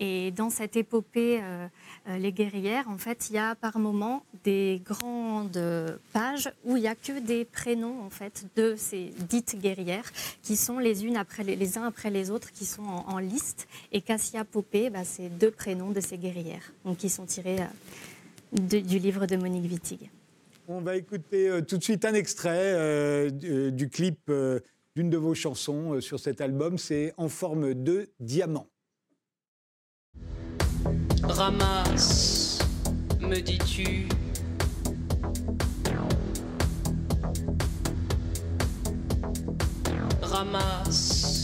[0.00, 1.68] Et dans cette épopée, euh,
[2.06, 6.86] Les guerrières, en fait, il y a par moment des grandes pages où il n'y
[6.86, 10.12] a que des prénoms en fait, de ces dites guerrières
[10.42, 13.66] qui sont les, unes après les, uns après les autres, qui sont en, liste.
[13.90, 18.80] Et Cassia Popé, bah, c'est deux prénoms de ces guerrières, donc qui sont tirés euh,
[18.80, 20.10] du livre de Monique Wittig.
[20.68, 24.30] On va écouter tout de suite un extrait du clip
[24.96, 26.78] d'une de vos chansons sur cet album.
[26.78, 28.66] C'est En forme de diamant.
[31.28, 32.58] Ramasse,
[33.20, 34.08] me dis-tu.
[40.22, 41.43] Ramasse.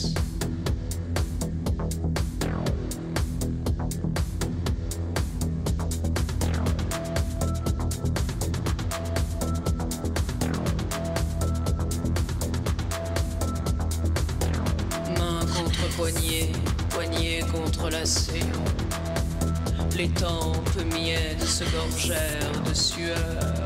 [20.01, 23.60] Les tempes miennes se gorgèrent de sueur.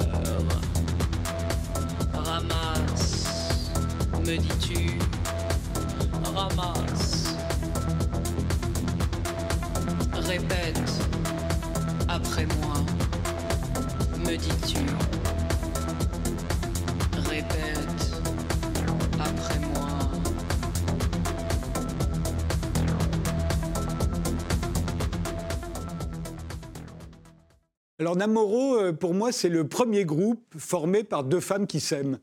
[28.15, 32.21] Alors Namoro, euh, pour moi, c'est le premier groupe formé par deux femmes qui s'aiment.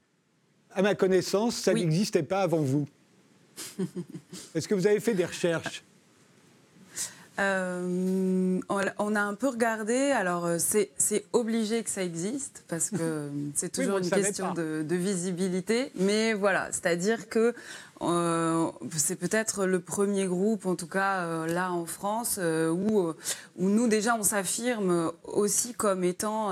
[0.71, 2.87] À ma connaissance, ça n'existait pas avant vous.
[4.55, 5.83] Est-ce que vous avez fait des recherches?
[7.39, 13.29] Euh, on a un peu regardé, alors euh, c'est obligé que ça existe parce que
[13.55, 17.55] c'est toujours une question de, visibilité, mais voilà, c'est-à-dire que
[18.01, 18.67] euh,
[18.97, 23.13] c'est peut-être le premier groupe, en tout cas là en France, où,
[23.57, 26.51] où nous déjà on s'affirme aussi comme étant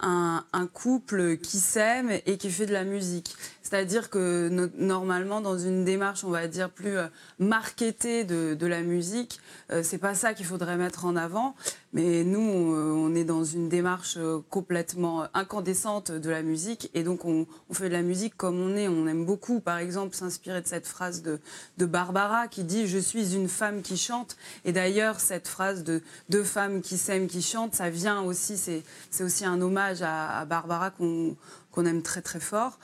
[0.00, 3.36] un, couple qui s'aime et qui fait de la musique.
[3.68, 7.08] C'est-à-dire que normalement, dans une démarche, on va dire plus euh,
[7.40, 9.40] marketée de, la musique,
[9.72, 11.56] euh, c'est pas ça qu'il faudrait mettre en avant.
[11.92, 17.24] Mais nous, on, est dans une démarche euh, complètement incandescente de la musique, et donc
[17.24, 18.86] on, fait de la musique comme on est.
[18.86, 21.40] On aime beaucoup, par exemple, s'inspirer de cette phrase de,
[21.86, 24.36] Barbara qui dit "Je suis une femme qui chante".
[24.64, 29.24] Et d'ailleurs, cette phrase de deux femmes qui s'aiment, qui chantent, ça vient aussi, c'est
[29.24, 31.36] aussi un hommage à, Barbara qu'on
[31.84, 32.78] aime très très fort.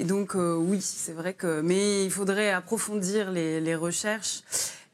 [0.00, 1.60] Et donc, euh, oui, c'est vrai que.
[1.60, 4.40] Mais il faudrait approfondir les, recherches.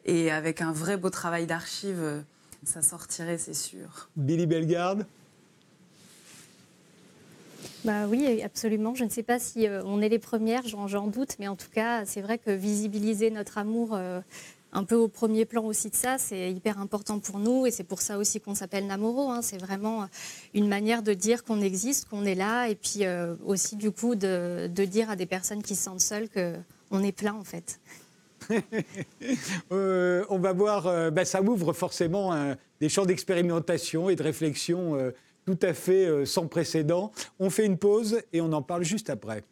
[0.05, 2.21] Et avec un vrai beau travail d'archives, euh,
[2.65, 4.09] ça sortirait, c'est sûr.
[4.17, 5.07] Billy Bellegarde
[7.85, 8.97] bah oui, absolument.
[8.97, 11.71] Je ne sais pas si euh, on est les premières, j'en doute, mais en tout
[11.73, 13.97] cas, c'est vrai que visibiliser notre amour
[14.73, 16.19] un peu au premier plan aussi de ça.
[16.19, 19.31] C'est hyper important pour nous et c'est pour ça aussi qu'on s'appelle Namoro.
[19.31, 19.43] Hein.
[19.43, 20.09] C'est vraiment
[20.55, 24.15] une manière de dire qu'on existe, qu'on est là et puis euh, aussi du coup
[24.15, 27.81] de, dire à des personnes qui se sentent seules qu'on est plein en fait.
[29.73, 35.13] Euh, on va voir, euh, bah, ça ouvre forcément des champs d'expérimentation et de réflexion
[35.47, 37.11] tout à fait sans précédent.
[37.41, 39.43] On fait une pause et on en parle juste après.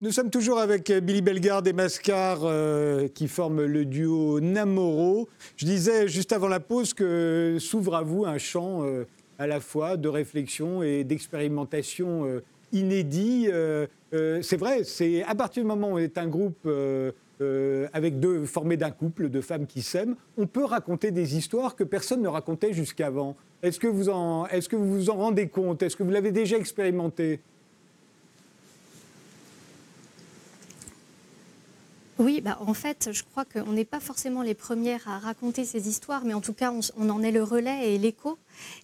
[0.00, 5.28] Nous sommes toujours avec Billy Bellegarde et Mascar euh, qui forment le duo Namoro.
[5.56, 9.06] Je disais juste avant la pause que s'ouvre à vous un champ euh,
[9.40, 13.48] à la fois de réflexion et d'expérimentation euh, inédit.
[14.12, 16.68] c'est vrai, c'est à partir du moment où on est un groupe
[17.92, 21.82] avec deux formé d'un couple de femmes qui s'aiment, on peut raconter des histoires que
[21.82, 23.36] personne ne racontait jusqu'avant.
[23.64, 23.88] Est-ce que
[24.54, 25.82] est-ce que vous vous en rendez compte?
[25.82, 27.40] Est-ce que vous l'avez déjà expérimenté?
[32.18, 35.88] Oui, bah, en fait, je crois qu'on n'est pas forcément les premières à raconter ces
[35.88, 38.38] histoires, mais en tout cas, on, en est le relais et l'écho.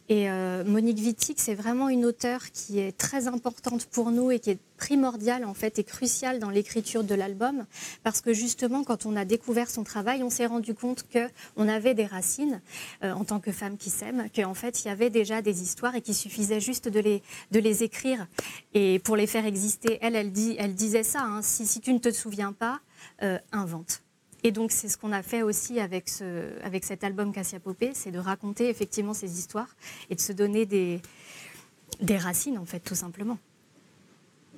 [0.09, 4.38] Et euh, Monique Wittig, c'est vraiment une auteure qui est très importante pour nous et
[4.38, 7.64] qui est primordiale en fait et cruciale dans l'écriture de l'album,
[8.05, 11.68] parce que justement, quand on a découvert son travail, on s'est rendu compte que on
[11.68, 12.61] avait des racines
[13.03, 15.97] euh, en tant que femme qui s'aime, qu'en fait, il y avait déjà des histoires
[15.97, 17.20] et qu'il suffisait juste de les,
[17.51, 18.29] de les écrire
[18.75, 19.99] et pour les faire exister.
[20.03, 21.23] Elle, elle, elle disait ça.
[21.23, 22.81] Hein, si, si tu ne te souviens pas
[23.22, 24.03] euh, invente.
[24.42, 27.92] Et donc c'est ce qu'on a fait aussi avec, ce, avec cet album Cassia Popé,
[27.94, 29.74] c'est de raconter effectivement ces histoires
[30.11, 31.00] et de se donner des,
[32.00, 33.38] des racines en fait tout simplement.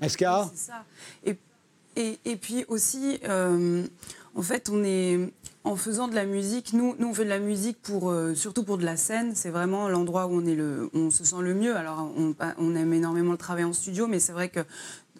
[0.01, 0.85] Est-ce C'est ça.
[1.25, 1.37] Et,
[1.97, 3.87] et, et, puis aussi, euh,
[4.35, 5.33] en fait, on est
[5.64, 6.73] en faisant de la musique.
[6.75, 9.35] Nous, nous on fait de la musique pour euh, surtout pour de la scène.
[9.35, 11.75] C'est vraiment l'endroit où on est le, on se sent le mieux.
[11.75, 14.61] Alors, on, on aime énormément le travail en studio, mais c'est vrai que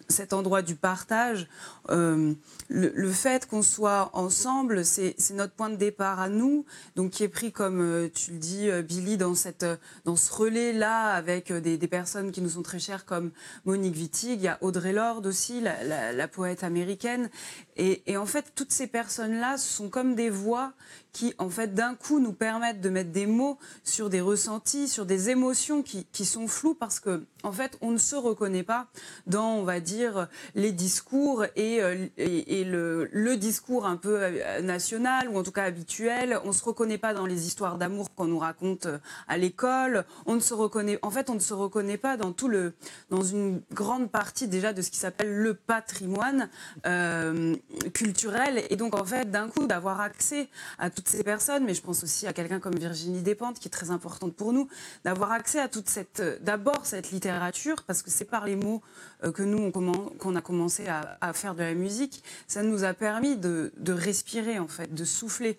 [0.09, 1.47] cet endroit du partage,
[1.89, 2.33] euh,
[2.69, 7.29] le, fait qu'on soit ensemble, c'est notre point de départ à nous, donc qui est
[7.29, 9.65] pris comme euh, tu le dis, euh, Billy, dans cette
[10.05, 13.31] dans ce relais là avec des, personnes qui nous sont très chères comme
[13.65, 17.29] Monique Wittig, il y a Audrey Lorde aussi, la, poète américaine,
[17.77, 20.73] et, en fait toutes ces personnes là sont comme des voix
[21.17, 25.07] qui, en fait, d'un coup, nous permettent de mettre des mots sur des ressentis, sur
[25.07, 28.85] des émotions qui, qui, sont floues parce que, en fait, on ne se reconnaît pas
[29.25, 34.61] dans, on va dire, les discours et, euh, et, le, le, discours un peu euh,
[34.61, 36.39] national ou en tout cas habituel.
[36.43, 40.05] On ne se reconnaît pas dans les histoires d'amour qu'on nous raconte euh, à l'école.
[40.25, 42.73] On ne se reconnaît, en fait, on ne se reconnaît pas dans tout le,
[43.09, 46.49] dans une grande partie déjà de ce qui s'appelle le patrimoine
[46.85, 47.55] euh,
[47.93, 48.63] culturel.
[48.69, 52.03] Et donc, en fait, d'un coup, d'avoir accès à toutes ces personnes, mais je pense
[52.03, 54.67] aussi à quelqu'un comme Virginie Despentes, qui est très importante pour nous,
[55.03, 58.81] d'avoir accès à toute cette, euh, d'abord cette littérature, parce que c'est par les mots
[59.16, 63.37] euh, que nous, qu'on a commencé à, faire de la musique, ça nous a permis
[63.37, 65.57] de, respirer, en fait, de souffler.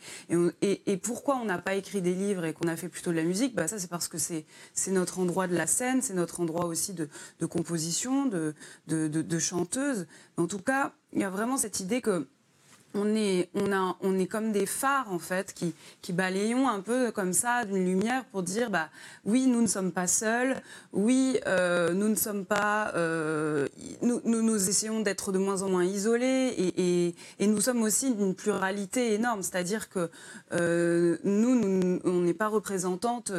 [0.63, 3.25] Et, pourquoi on n'a pas écrit des livres et qu'on a fait plutôt de la
[3.25, 3.55] musique?
[3.55, 4.45] Bah, Ça, c'est parce que c'est
[4.89, 7.09] notre endroit de la scène, c'est notre endroit aussi de,
[7.47, 8.55] composition, de,
[8.87, 10.07] de chanteuse.
[10.37, 12.29] En tout cas, il y a vraiment cette idée que
[12.95, 15.75] on est, on, a, on est comme des phares en fait qui,
[16.13, 18.89] balayons un peu comme ça d'une lumière pour dire bah
[19.27, 20.57] oui nous ne sommes pas seuls,
[20.95, 23.69] oui euh, nous ne sommes pas, euh,
[24.01, 27.15] nous, nous, essayons d'être de moins en moins isolés et,
[27.47, 30.11] nous sommes aussi d'une pluralité énorme, c'est-à-dire que
[30.53, 33.33] euh, nous, on n'est pas représentante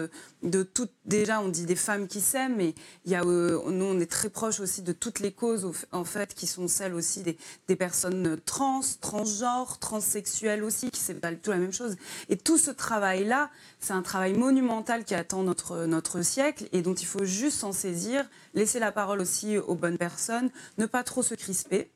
[0.43, 3.99] de toutes, déjà on dit des femmes qui s'aiment, mais il y a, nous on
[3.99, 7.37] est très proche aussi de toutes les causes en fait qui sont celles aussi des,
[7.67, 11.95] des personnes trans, transgenres genre, transsexuel aussi, qui c'est pas du tout la même chose.
[12.29, 13.49] Et tout ce travail-là,
[13.79, 17.71] c'est un travail monumental qui attend notre, notre siècle et dont il faut juste s'en
[17.71, 21.89] saisir, laisser la parole aussi aux bonnes personnes, ne pas trop se crisper.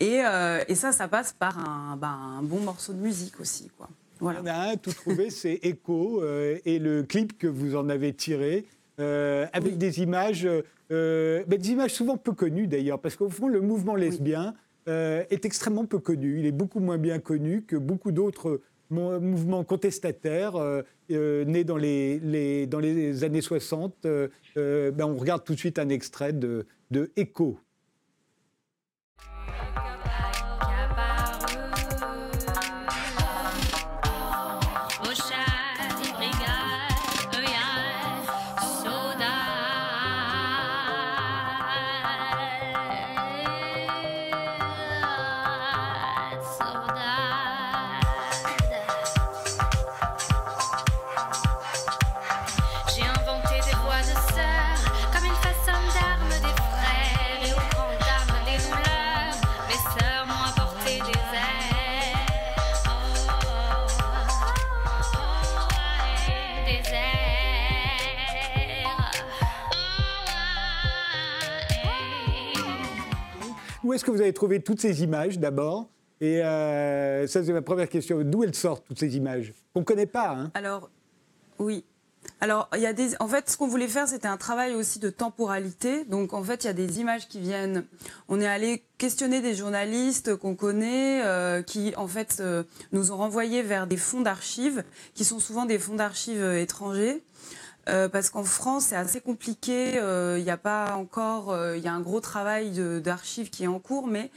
[0.00, 3.70] Et, euh, et ça, ça passe par un, bah, un, bon morceau de musique aussi.
[3.76, 3.88] Quoi.
[4.18, 4.40] Voilà.
[4.42, 8.12] On a un tout trouvé, c'est Echo euh, et le clip que vous en avez
[8.12, 8.66] tiré.
[9.00, 10.46] Euh, avec des images,
[10.90, 14.54] des images souvent peu connues d'ailleurs, parce qu'au fond, le mouvement lesbien,
[14.88, 16.38] euh, est extrêmement peu connu.
[16.40, 21.76] Il est beaucoup moins bien connu que beaucoup d'autres mouvements contestataires euh, euh, nés dans
[21.76, 24.06] les, années 60.
[24.56, 27.58] Ben on regarde tout de suite un extrait de, de Echo.
[73.92, 75.90] Où est-ce que vous avez trouvé toutes ces images d'abord?
[76.22, 78.22] Et ça, c'est ma première question.
[78.22, 79.52] D'où elles sortent, toutes ces images?
[79.74, 80.30] Qu'on ne connaît pas.
[80.30, 80.50] Hein?
[80.54, 80.88] Alors,
[81.58, 81.84] oui.
[82.40, 83.16] Alors, il y a des...
[83.20, 86.04] en fait, ce qu'on voulait faire, c'était un travail aussi de temporalité.
[86.04, 87.84] Donc, en fait, il y a des images qui viennent.
[88.28, 93.16] On est allé questionner des journalistes qu'on connaît, euh, qui, en fait, euh, nous ont
[93.16, 97.22] renvoyés vers des fonds d'archives, qui sont souvent des fonds d'archives euh, étrangers.
[97.88, 99.98] Euh, parce qu'en France, c'est assez compliqué.
[99.98, 103.64] Euh, il n'y a pas encore, euh, il y a un gros travail d'archives qui
[103.64, 104.30] est en cours, mais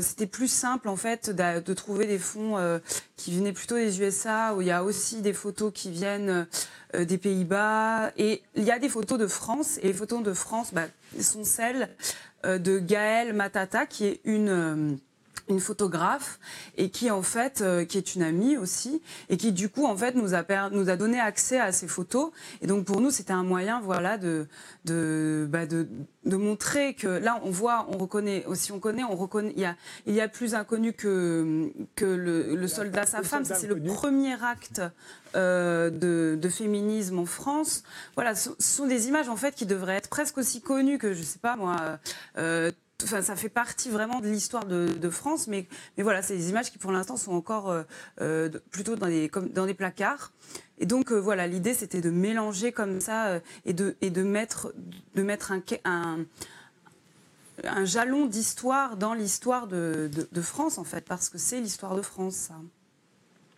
[0.00, 2.80] c'était plus simple en fait de, trouver des fonds
[3.16, 6.46] qui venaient plutôt des USA, où il y a aussi des photos qui viennent
[6.96, 9.78] des Pays-Bas, et il y a des photos de France.
[9.82, 10.86] Et les photos de France bah,
[11.20, 11.88] sont celles
[12.44, 14.96] de Gaëlle Matata, qui est une
[15.50, 16.38] une photographe
[16.76, 19.96] et qui en fait euh, qui est une amie aussi et qui du coup en
[19.96, 22.30] fait nous a nous a donné accès à ces photos.
[22.62, 24.46] Et donc pour nous c'était un moyen voilà de
[24.84, 25.88] de, bah, de
[26.24, 29.66] de montrer que là on voit on reconnaît aussi on connaît on reconnaît il y
[29.66, 33.80] a il y a plus inconnu que que le, le soldat sa femme c'est le
[33.82, 34.82] premier acte
[35.36, 37.84] euh, de, de, féminisme en France.
[38.16, 41.22] Voilà ce, sont des images en fait qui devraient être presque aussi connues que je
[41.22, 41.98] sais pas moi
[42.36, 42.72] euh,
[43.04, 46.70] Enfin, ça fait partie vraiment de l'histoire de, France, mais, mais voilà, c'est des images
[46.70, 47.82] qui pour l'instant sont encore euh,
[48.20, 50.32] euh, plutôt dans des, dans des placards.
[50.78, 54.72] Et donc euh, voilà, l'idée c'était de mélanger comme ça et, de, et de mettre,
[55.14, 56.18] de mettre un, un,
[57.64, 62.02] un jalon d'histoire dans l'histoire de, de, France en fait, parce que c'est l'histoire de
[62.02, 62.34] France.
[62.34, 62.54] Ça.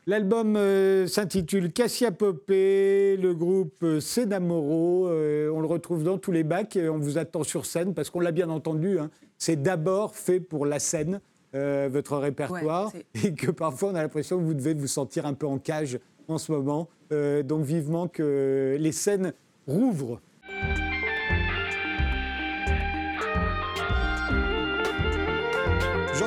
[0.07, 0.59] L'album
[1.07, 5.07] s'intitule Cassia Popé, le groupe Cédamoro.
[5.09, 8.21] on le retrouve dans tous les bacs et on vous attend sur scène parce qu'on
[8.21, 8.99] l'a bien entendu.
[8.99, 9.11] Hein,
[9.43, 11.21] c'est d'abord fait pour la scène,
[11.57, 12.93] euh, votre répertoire,
[13.25, 15.99] et que parfois on a l'impression que vous devez vous sentir un peu en cage
[16.29, 16.88] en ce moment.
[17.11, 19.33] Euh, donc vivement que les scènes
[19.67, 20.21] rouvrent.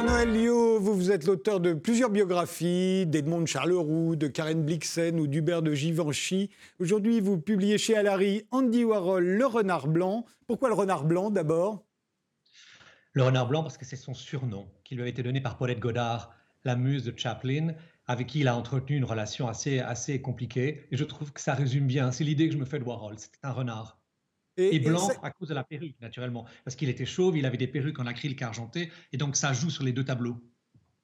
[0.05, 5.63] Liot, vous, vous êtes l'auteur de plusieurs biographies, d'Edmond Charleroux, de Karen Blixen ou d'Hubert
[5.63, 6.51] de Givenchy.
[6.79, 10.25] Aujourd'hui, vous publiez chez Alary Andy Warhol, Le Renard Blanc.
[10.47, 11.85] Pourquoi le Renard Blanc d'abord?
[13.13, 15.79] Le renard blanc, parce que c'est son surnom qui lui a été donné par Paulette
[15.79, 16.31] Godard,
[16.65, 17.73] la muse de Chaplin,
[18.05, 20.87] avec qui il a entretenu une relation assez, assez compliquée.
[20.91, 22.11] Et je trouve que ça résume bien.
[22.11, 23.15] C'est l'idée que je me fais de Warhol.
[23.17, 23.97] C'est un renard.
[24.57, 26.45] Et, blanc à cause de la perruque, naturellement.
[26.63, 28.91] Parce qu'il était chauve, il avait des perruques en acrylique argenté.
[29.11, 30.37] Et donc, ça joue sur les deux tableaux.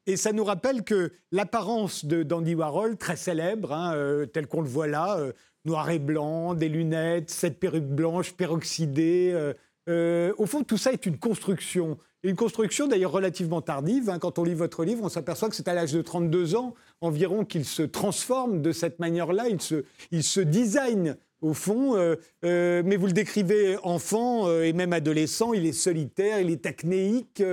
[0.07, 4.67] Et ça nous rappelle que l'apparence d'Andy Warhol, très célèbre, hein, euh, tel qu'on le
[4.67, 5.31] voit là, euh,
[5.65, 9.53] noir et blanc, des lunettes, cette perruque blanche peroxydée, euh,
[9.89, 11.97] euh, au fond, tout ça est une construction.
[12.23, 14.09] Une construction d'ailleurs relativement tardive.
[14.09, 14.19] Hein.
[14.19, 17.45] Quand on lit votre livre, on s'aperçoit que c'est à l'âge de 32 ans environ
[17.45, 19.49] qu'il se transforme de cette manière-là.
[19.49, 24.73] Il se, il se design au fond, euh, euh, mais vous le décrivez enfant et
[24.73, 27.43] même adolescent, il est solitaire, il est acnéique.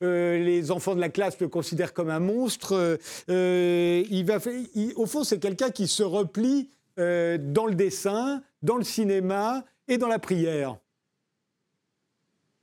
[0.00, 2.98] les enfants de la classe le considèrent comme un monstre.
[3.28, 4.38] il va,
[4.96, 10.08] au fond, c'est quelqu'un qui se replie dans le dessin, dans le cinéma et dans
[10.08, 10.76] la prière.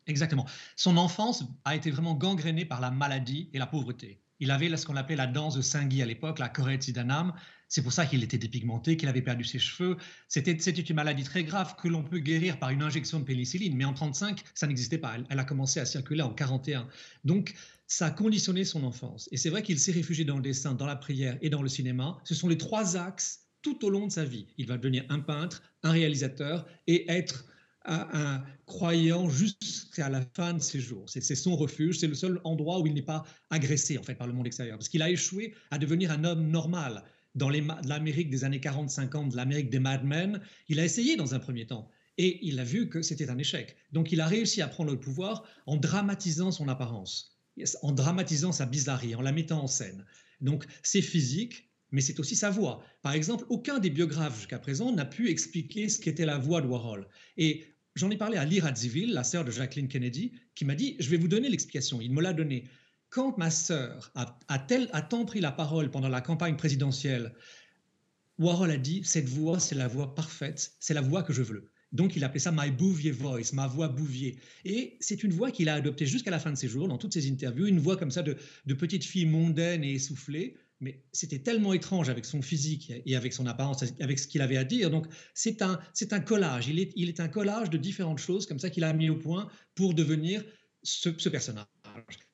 [0.08, 0.46] Exactement.
[0.76, 4.20] Son enfance a été vraiment gangrénée par la maladie et la pauvreté.
[4.40, 7.34] Il avait ce qu'on appelait la danse de Saint-Guy à l'époque, la Sidanam.
[7.72, 9.96] C'est pour ça qu'il était dépigmenté, qu'il avait perdu ses cheveux.
[10.28, 13.78] C'était une maladie très grave que l'on peut guérir par une injection de pénicilline.
[13.78, 15.16] Mais en 35, ça n'existait pas.
[15.30, 16.86] Elle, a commencé à circuler en 41.
[17.24, 17.54] Donc,
[17.88, 19.30] ça a conditionné son enfance.
[19.32, 21.70] Et c'est vrai qu'il s'est réfugié dans le dessin, dans la prière et dans le
[21.70, 22.18] cinéma.
[22.26, 24.48] Ce sont les trois axes tout au long de sa vie.
[24.58, 27.46] Il va devenir un peintre, un réalisateur et être
[27.86, 31.06] un croyant jusqu'à la fin de ses jours.
[31.08, 34.28] C'est son refuge, c'est le seul endroit où il n'est pas agressé en fait par
[34.28, 37.04] le monde extérieur, parce qu'il a échoué à devenir un homme normal.
[37.36, 41.66] Dans l'Amérique des années 40-50, l'Amérique des Mad Men, il a essayé dans un premier
[41.66, 41.90] temps.
[42.18, 43.76] Et il a vu que c'était un échec.
[43.94, 47.40] Donc il a réussi à prendre le pouvoir en dramatisant son apparence,
[47.82, 50.06] en dramatisant sa bizarrerie, en la mettant en scène.
[50.42, 52.84] Donc c'est physique, mais c'est aussi sa voix.
[53.02, 56.68] Par exemple, aucun des biographes jusqu'à présent n'a pu expliquer ce qu'était la voix de
[56.68, 57.08] Warhol.
[57.38, 60.96] Et J'en ai parlé à Lyra Zivil, la sœur de Jacqueline Kennedy, qui m'a dit,
[61.00, 62.00] je vais vous donner l'explication.
[62.00, 62.64] Il me l'a donné.
[63.12, 67.36] Quand ma sœur a, a, tant pris la parole pendant la campagne présidentielle,
[68.40, 71.70] Warhol a dit, cette voix, c'est la voix parfaite, c'est la voix que je veux.
[71.92, 74.40] Donc il appelait ça My Bouvier Voice, ma voix Bouvier.
[74.64, 77.14] Et c'est une voix qu'il a adoptée jusqu'à la fin de ses jours, dans toutes
[77.14, 81.40] ses interviews, une voix comme ça de, de petite fille mondaine et essoufflée, mais c'était
[81.40, 84.90] tellement étrange avec son physique et avec son apparence, avec ce qu'il avait à dire.
[84.90, 86.70] Donc c'est un, c'est un collage.
[86.70, 89.18] Il est, il est un collage de différentes choses comme ça qu'il a mis au
[89.18, 90.44] point pour devenir
[90.82, 91.68] ce, personnage.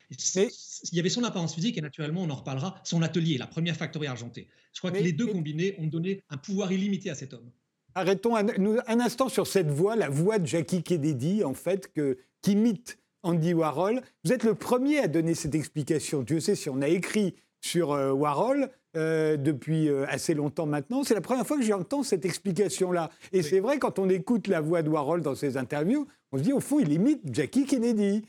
[0.10, 3.76] Il y avait son apparence physique et naturellement, on en reparlera, son atelier, la première
[3.76, 4.47] factory argentée.
[4.74, 7.49] Je crois que les deux combinés ont donné un pouvoir illimité à cet homme.
[7.95, 12.18] Arrêtons un, un instant sur cette voix, la voix de Jackie Kennedy, en fait, que,
[12.41, 14.01] qui imite Andy Warhol.
[14.24, 16.22] Vous êtes le premier à donner cette explication.
[16.22, 21.03] Dieu sait si on a écrit sur euh, Warhol euh, depuis euh, assez longtemps maintenant.
[21.03, 23.10] C'est la première fois que j'entends cette explication-là.
[23.34, 26.43] Et c'est vrai, quand on écoute la voix de Warhol dans ses interviews, on se
[26.43, 28.24] dit, au fond, il imite Jackie Kennedy.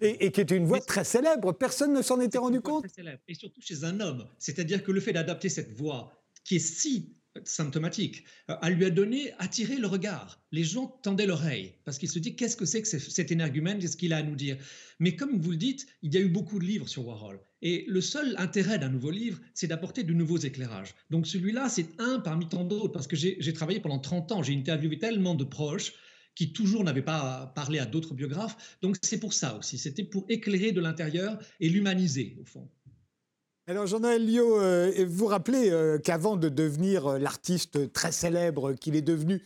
[0.00, 1.52] Et, et, qui est une voix très célèbre.
[1.52, 2.86] Personne ne s'en était rendu compte.
[3.28, 4.26] Et surtout chez un homme.
[4.38, 6.12] C'est-à-dire que le fait d'adapter cette voix,
[6.44, 10.40] qui est si symptomatique, euh, lui a donné, attiré le regard.
[10.52, 13.96] Les gens tendaient l'oreille parce qu'ils se disent qu'est-ce que c'est que cet énergumène, qu'est-ce
[13.96, 14.56] qu'il a à nous dire?
[15.00, 17.40] Mais comme vous le dites, il y a eu beaucoup de livres sur Warhol.
[17.62, 20.94] Et le seul intérêt d'un nouveau livre, c'est d'apporter de nouveaux éclairages.
[21.10, 24.54] Donc celui-là, c'est un parmi tant d'autres parce que j'ai travaillé pendant 30 ans, j'ai
[24.54, 25.94] interviewé tellement de proches
[26.34, 28.76] qui toujours n'avaient pas parlé à d'autres biographes.
[28.82, 32.68] Donc c'est pour ça aussi, c'était pour éclairer de l'intérieur et l'humaniser au fond.
[33.66, 38.74] Alors Jean-Noël Liot, euh, vous vous rappelez euh, qu'avant de devenir euh, l'artiste très célèbre
[38.74, 39.42] qu'il est devenu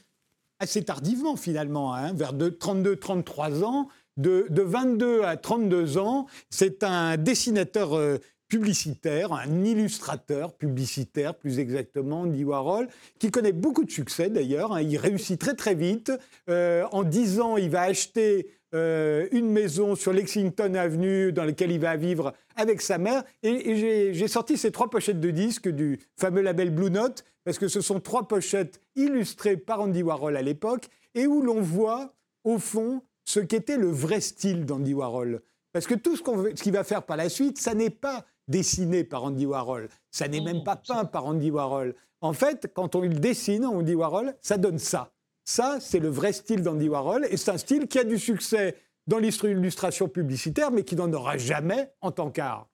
[0.59, 8.19] assez tardivement finalement, hein, vers 32-33 ans, de, 22 à 32 ans, c'est un dessinateur
[8.49, 12.89] publicitaire, un illustrateur publicitaire plus exactement, Andy Warhol,
[13.19, 14.73] qui connaît beaucoup de succès d'ailleurs.
[14.73, 14.83] Hein.
[14.83, 16.13] il réussit très très vite.
[16.49, 21.81] en 10 ans, il va acheter euh, une maison sur Lexington Avenue dans laquelle il
[21.81, 23.25] va vivre avec sa mère.
[23.43, 27.69] Et, j'ai sorti ces trois pochettes de disques du fameux label Blue Note, parce que
[27.69, 32.59] ce sont trois pochettes illustrées par Andy Warhol à l'époque, et où l'on voit, au
[32.59, 35.41] fond, ce qu'était le vrai style d'Andy Warhol.
[35.73, 39.25] Parce que tout ce qu'il va faire par la suite, ça n'est pas dessiné par
[39.25, 41.95] Andy Warhol, ça n'est même pas peint par Andy Warhol.
[42.21, 45.13] En fait, quand on le dessine, Andy Warhol, ça donne ça.
[45.45, 48.77] Ça, c'est le vrai style d'Andy Warhol, et c'est un style qui a du succès
[49.07, 52.69] dans l'illustration publicitaire, mais qui n'en aura jamais en tant qu'art.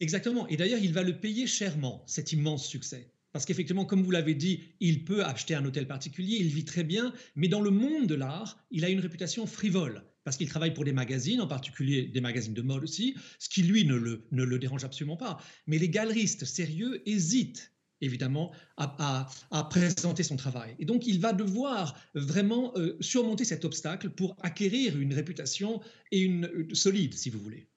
[0.00, 0.46] Exactement.
[0.48, 3.10] Et d'ailleurs, il va le payer chèrement, cet immense succès.
[3.32, 6.84] Parce qu'effectivement, comme vous l'avez dit, il peut acheter un hôtel particulier, il vit très
[6.84, 10.74] bien, mais dans le monde de l'art, il a une réputation frivole, parce qu'il travaille
[10.74, 14.26] pour des magazines, en particulier des magazines de mode aussi, ce qui lui ne le,
[14.32, 15.38] ne le dérange absolument pas.
[15.66, 19.26] Mais les galeristes sérieux hésitent évidemment, à,
[19.70, 20.74] présenter son travail.
[20.78, 25.80] Et donc, il va devoir vraiment euh, surmonter cet obstacle pour acquérir une réputation
[26.12, 27.68] et une, solide, si vous voulez.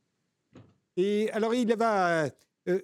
[0.98, 2.30] Et alors, il va...
[2.68, 2.82] Euh,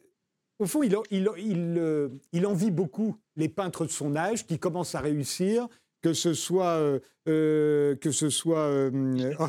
[0.60, 4.95] au fond, il, il, il, il, envie beaucoup les peintres de son âge qui commencent
[4.95, 5.68] à réussir,
[6.01, 6.82] que ce soit...
[7.26, 8.89] que ce soit
[9.39, 9.47] oh,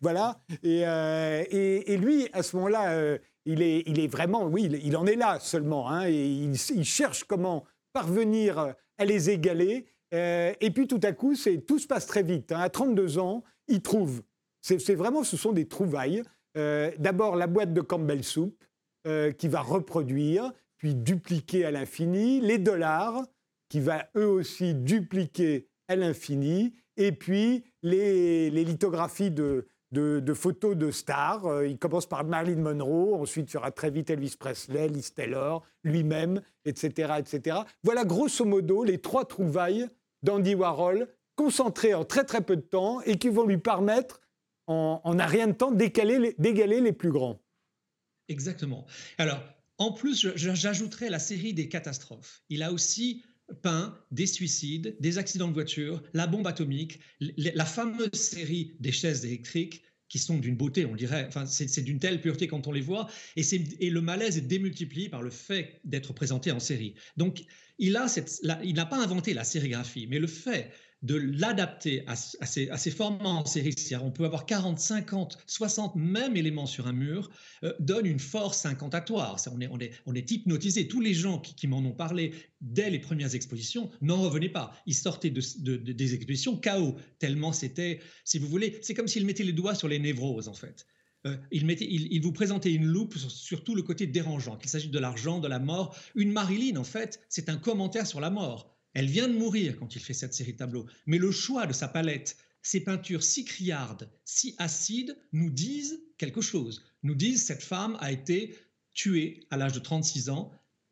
[0.00, 0.40] voilà.
[0.62, 3.18] Et, et, et, lui, à ce moment-là,
[3.48, 3.62] il
[3.98, 5.90] est, vraiment, oui, il, en est là seulement.
[5.90, 9.86] Hein, et il, cherche comment parvenir à les égaler.
[10.14, 11.34] Euh, et puis tout à coup,
[11.66, 12.52] tout se passe très vite.
[12.52, 12.60] Hein.
[12.60, 14.22] À 32 ans, il trouve.
[14.60, 16.22] C'est vraiment, ce sont des trouvailles.
[16.56, 18.54] Euh, d'abord, la boîte de Campbell Soup,
[19.08, 22.40] euh, qui va reproduire, puis dupliquer à l'infini.
[22.40, 23.24] Les dollars,
[23.68, 26.74] qui va eux aussi dupliquer à l'infini.
[26.96, 31.46] Et puis les lithographies de, photos de stars.
[31.46, 35.14] Euh, il commence par Marilyn Monroe, ensuite il y aura très vite Elvis Presley, Liz
[35.14, 37.58] Taylor, lui-même, etc., etc.
[37.82, 39.88] Voilà grosso modo les trois trouvailles
[40.22, 44.20] d'Andy Warhol concentrées en très très peu de temps et qui vont lui permettre,
[44.66, 47.38] en, un rien de temps, d'égaler les plus grands.
[48.28, 48.86] Exactement.
[49.16, 49.42] Alors,
[49.78, 52.42] en plus, j'ajouterais la série des catastrophes.
[52.48, 53.22] Il a aussi
[53.62, 59.24] peint des suicides, des accidents de voiture, la bombe atomique, la fameuse série des chaises
[59.24, 62.80] électriques qui sont d'une beauté, on dirait, enfin, c'est d'une telle pureté quand on les
[62.80, 63.42] voit, et,
[63.80, 66.94] et le malaise est démultiplié par le fait d'être présenté en série.
[67.16, 67.44] Donc,
[67.78, 70.72] il n'a pas inventé la sérigraphie, mais le fait
[71.02, 76.66] de l'adapter à, ces, formats en série, on peut avoir 40, 50, 60 mêmes éléments
[76.66, 77.30] sur un mur,
[77.62, 79.36] euh, donne une force incantatoire.
[80.06, 80.88] On est, hypnotisé.
[80.88, 84.72] Tous les gens qui, m'en ont parlé dès les premières expositions n'en revenaient pas.
[84.86, 89.44] Ils sortaient de, des expositions chaos, tellement c'était, si vous voulez, c'est comme s'ils mettaient
[89.44, 90.86] les doigts sur les névroses en fait.
[91.26, 95.40] Euh, il, vous présentait une loupe sur, tout le côté dérangeant, qu'il s'agisse de l'argent,
[95.40, 95.96] de la mort.
[96.14, 98.77] Une Marilyn, en fait, c'est un commentaire sur la mort.
[98.98, 101.72] Elle vient de mourir quand il fait cette série de tableaux, mais le choix de
[101.72, 106.84] sa palette, ces peintures si criardes, si acides, nous disent quelque chose.
[107.04, 108.56] Nous disent cette femme a été
[108.92, 110.50] tuée à l'âge de 36 ans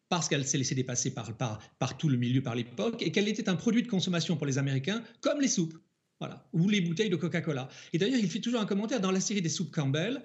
[0.09, 3.49] parce qu'elle s'est laissée dépasser par, par, tout le milieu par l'époque et qu'elle était
[3.49, 5.77] un produit de consommation pour les Américains comme les soupes.
[6.21, 7.69] Voilà, ou les bouteilles de Coca-Cola.
[7.93, 10.23] Et d'ailleurs, il fait toujours un commentaire dans la série des soupes Campbell.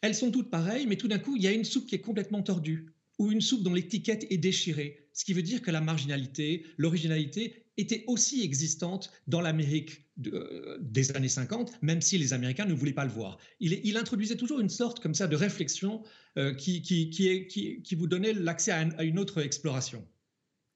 [0.00, 2.00] Elles sont toutes pareilles, mais tout d'un coup, il y a une soupe qui est
[2.00, 5.08] complètement tordue ou une soupe dont l'étiquette est déchirée.
[5.12, 11.14] Ce qui veut dire que la marginalité, l'originalité était aussi existante dans l'Amérique euh, des
[11.16, 13.38] années 50, même si les Américains ne voulaient pas le voir.
[13.60, 16.02] Il, introduisait toujours une sorte comme ça de réflexion
[16.38, 20.04] euh, qui, qui, vous donnait l'accès à, une autre exploration.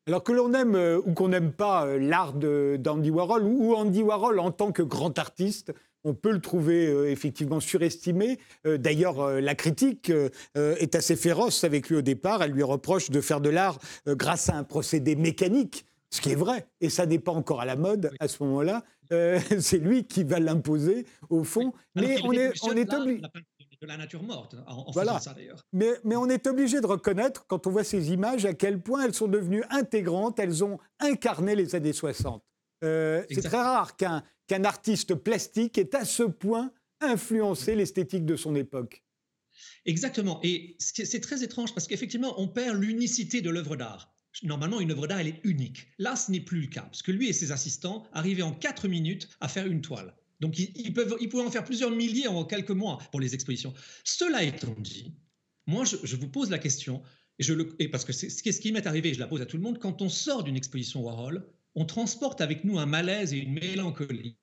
[0.07, 4.41] Alors que l'on aime euh, ou qu'on n'aime pas l'art d'Andy Warhol ou Andy Warhol
[4.41, 5.73] en tant que grand artiste,
[6.09, 8.39] on peut le trouver euh, effectivement surestimé.
[8.67, 10.11] Euh, d'ailleurs, euh, la critique
[10.55, 12.43] est assez féroce avec lui au départ.
[12.43, 16.37] Elle lui reproche de faire de l'art grâce à un procédé mécanique, ce qui est
[16.37, 16.67] vrai.
[16.81, 18.85] Et ça n'est pas encore à la mode à ce moment-là.
[19.61, 21.73] c'est lui qui va l'imposer au fond.
[21.95, 23.23] Mais on est, on est obligé
[23.81, 25.19] de la nature morte en, voilà.
[25.21, 25.65] ça d'ailleurs.
[25.73, 29.05] Mais, mais, on est obligé de reconnaître, quand on voit ces images, à quel point
[29.05, 32.43] elles sont devenues intégrantes, elles ont incarné les années 60.
[32.83, 38.57] c'est très rare qu'un qu'un artiste plastique ait à ce point influencé l'esthétique de son
[38.57, 39.05] époque.
[39.87, 40.41] Exactement.
[40.43, 44.13] Et c'est très étrange parce qu'effectivement, on perd l'unicité de l'œuvre d'art.
[44.43, 45.89] Normalement, une œuvre d'art, elle est unique.
[45.99, 48.87] Là, ce n'est plus le cas, parce que lui et ses assistants arrivaient en quatre
[48.87, 50.15] minutes à faire une toile.
[50.41, 53.75] Donc, ils, peuvent, ils pouvaient en faire plusieurs milliers en quelques mois pour les expositions.
[54.05, 55.13] Cela étant dit,
[55.67, 57.03] moi, je, vous pose la question,
[57.41, 57.47] et,
[57.81, 59.81] et parce que c'est ce qui m'est arrivé, je la pose à tout le monde,
[59.81, 61.45] quand on sort d'une exposition Warhol,
[61.79, 64.37] on transporte avec nous un malaise et une mélancolie.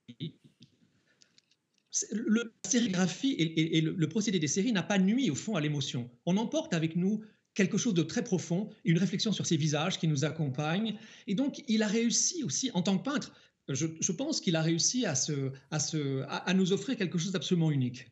[2.11, 6.09] La sérigraphie et, le, procédé des séries n'a pas nuit au fond à l'émotion.
[6.25, 7.23] On emporte avec nous
[7.53, 10.97] quelque chose de très profond, une réflexion sur ces visages qui nous accompagnent.
[11.27, 13.33] Et donc, il a réussi aussi, en tant que peintre,
[13.67, 18.11] je, pense qu'il a réussi à, nous offrir quelque chose d'absolument unique.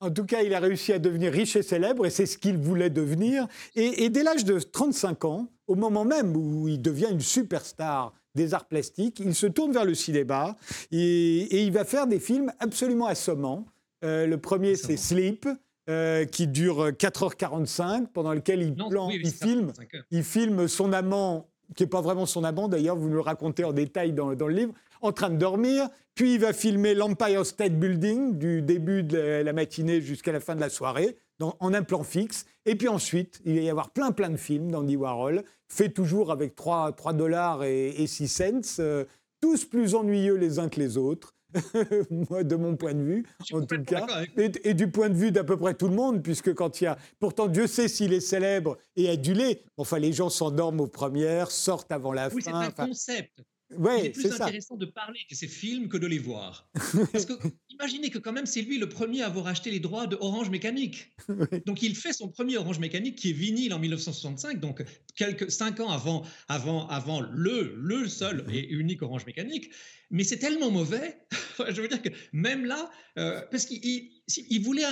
[0.00, 2.56] En tout cas, il a réussi à devenir riche et célèbre, et c'est ce qu'il
[2.56, 3.46] voulait devenir.
[3.74, 8.19] Et, et dès l'âge de 35 ans, au moment même où il devient une superstar
[8.34, 9.20] des arts plastiques.
[9.20, 10.56] Il se tourne vers le cinéma
[10.90, 13.66] et, il va faire des films absolument assommants.
[14.04, 15.48] Euh, le premier, c'est Sleep.
[15.88, 18.76] Euh, qui dure 4h45, pendant lequel il,
[19.10, 19.72] il, filme,
[20.12, 23.64] il filme son amant, qui n'est pas vraiment son amant d'ailleurs, vous me le racontez
[23.64, 25.88] en détail dans, dans, le livre, en train de dormir.
[26.14, 30.54] Puis il va filmer l'Empire State Building du début de la matinée jusqu'à la fin
[30.54, 32.46] de la soirée en un plan fixe.
[32.66, 36.30] Et puis ensuite, il va y avoir plein plein de films d'Andy Warhol, faits toujours
[36.30, 39.04] avec 3, 3 dollars et, 6 cents, euh,
[39.40, 41.34] tous plus ennuyeux les uns que les autres.
[42.10, 45.42] Moi, de mon point de vue, en tout cas, et, du point de vue d'à
[45.42, 48.20] peu près tout le monde, puisque quand il y a, pourtant Dieu sait s'il est
[48.20, 52.52] célèbre et adulé, enfin les gens s'endorment aux premières, sortent avant la oui, fin.
[52.52, 53.42] C'est un concept.
[53.76, 56.68] Ouais, c'est plus intéressant de parler de ces films que de les voir.
[57.12, 57.34] Parce que
[57.80, 60.50] imaginez que quand même c'est lui le premier à avoir acheté les droits de Orange
[60.50, 61.12] Mécanique.
[61.66, 64.84] Donc il fait son premier Orange Mécanique qui est vinyle en 1965, donc
[65.16, 69.70] quelques cinq ans avant, avant, avant le, le seul et unique Orange Mécanique.
[70.10, 71.18] Mais c'est tellement mauvais,
[71.70, 74.84] je veux dire que même là, euh, parce qu'il il, voulait,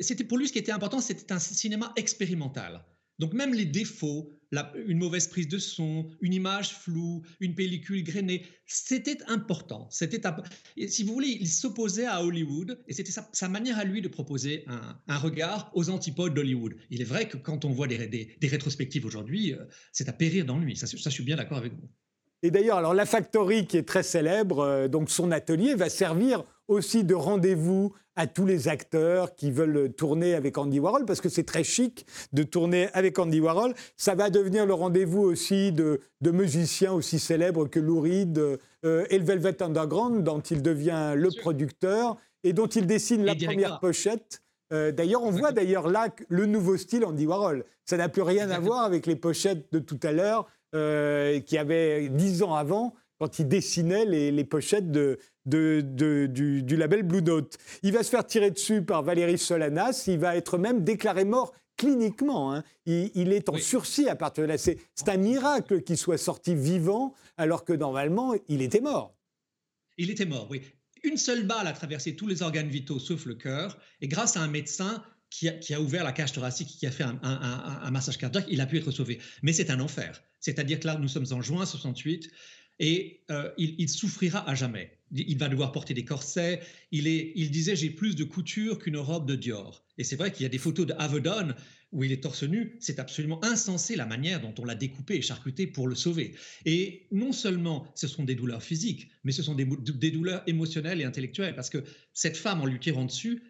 [0.00, 2.84] c'était pour lui ce qui était important, c'était un cinéma expérimental.
[3.18, 4.35] Donc même les défauts,
[4.86, 9.88] une mauvaise prise de son, une image floue, une pellicule grainée, c'était important.
[9.90, 10.20] C'était
[10.88, 14.64] si vous voulez, il s'opposait à Hollywood et c'était sa, manière à lui de proposer
[14.66, 16.76] un, regard aux antipodes d'Hollywood.
[16.90, 20.76] Il est vrai que quand on voit des, rétrospectives aujourd'hui, euh, c'est à périr d'ennui.
[20.76, 21.88] Ça, ça, je suis bien d'accord avec vous.
[22.42, 26.44] Et d'ailleurs, alors la Factory qui est très célèbre, euh, donc son atelier va servir
[26.68, 31.28] aussi de rendez-vous à tous les acteurs qui veulent tourner avec Andy Warhol, parce que
[31.28, 33.74] c'est très chic de tourner avec Andy Warhol.
[33.96, 39.18] Ça va devenir le rendez-vous aussi de, musiciens aussi célèbres que Lou Reed euh, et
[39.18, 44.40] le Velvet Underground, dont il devient le producteur et dont il dessine la première pochette.
[44.72, 47.64] Euh, d'ailleurs, on voit d'ailleurs là le nouveau style Andy Warhol.
[47.84, 51.58] Ça n'a plus rien à voir avec les pochettes de tout à l'heure, euh, qui
[51.58, 57.56] avaient dix ans avant, quand il dessinait les, pochettes de, du, label Blue Note.
[57.82, 61.52] Il va se faire tirer dessus par Valérie Solanas, il va être même déclaré mort
[61.76, 62.54] cliniquement.
[62.54, 62.64] Hein.
[62.86, 64.58] Il, est en sursis à partir de là.
[64.58, 69.14] C'est un miracle qu'il soit sorti vivant, alors que normalement, il était mort.
[69.98, 70.62] Il était mort, oui.
[71.04, 74.40] Une seule balle a traversé tous les organes vitaux sauf le cœur, et grâce à
[74.40, 78.46] un médecin qui a, ouvert la cage thoracique, qui a fait un, un massage cardiaque,
[78.48, 79.18] il a pu être sauvé.
[79.42, 80.22] Mais c'est un enfer.
[80.40, 82.30] C'est-à-dire que là, nous sommes en juin 68
[82.78, 84.98] et euh, il, souffrira à jamais.
[85.12, 86.60] Il va devoir porter des corsets.
[86.90, 89.84] Il, est, il disait j'ai plus de couture qu'une robe de Dior.
[89.98, 91.54] Et c'est vrai qu'il y a des photos de Avedon
[91.92, 92.76] où il est torse nu.
[92.80, 96.34] C'est absolument insensé la manière dont on l'a découpé et charcuté pour le sauver.
[96.64, 101.00] Et non seulement ce sont des douleurs physiques, mais ce sont des, des douleurs émotionnelles
[101.00, 103.42] et intellectuelles parce que cette femme en lui tirant dessus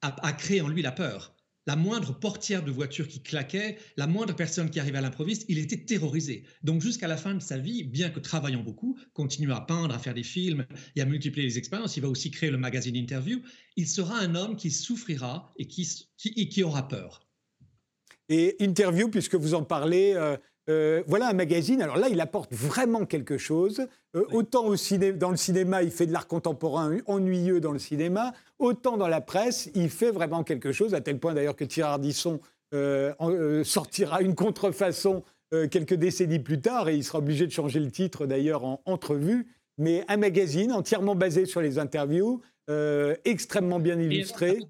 [0.00, 1.36] a créé en lui la peur
[1.66, 5.58] la moindre portière de voiture qui claquait, la moindre personne qui arrivait à l'improviste, il
[5.58, 6.44] était terrorisé.
[6.62, 9.98] Donc jusqu'à la fin de sa vie, bien que travaillant beaucoup, continuant à peindre, à
[9.98, 13.40] faire des films et à multiplier les expériences, il va aussi créer le magazine Interview,
[13.76, 17.28] il sera un homme qui souffrira et qui, qui, aura peur.
[18.28, 20.36] Et Interview, puisque vous en parlez, euh,
[20.68, 21.82] euh, voilà un magazine.
[21.82, 23.86] Alors là, il apporte vraiment quelque chose.
[24.14, 24.76] Euh, autant au
[25.12, 29.20] dans le cinéma, il fait de l'art contemporain ennuyeux dans le cinéma, autant dans la
[29.20, 32.40] presse, il fait vraiment quelque chose, à tel point d'ailleurs que Thierry Ardisson
[32.74, 35.22] euh, sortira une contrefaçon
[35.70, 39.46] quelques décennies plus tard, et il sera obligé de changer le titre d'ailleurs en entrevue.
[39.76, 42.40] mais un magazine entièrement basé sur les interviews,
[43.26, 44.60] extrêmement bien illustré.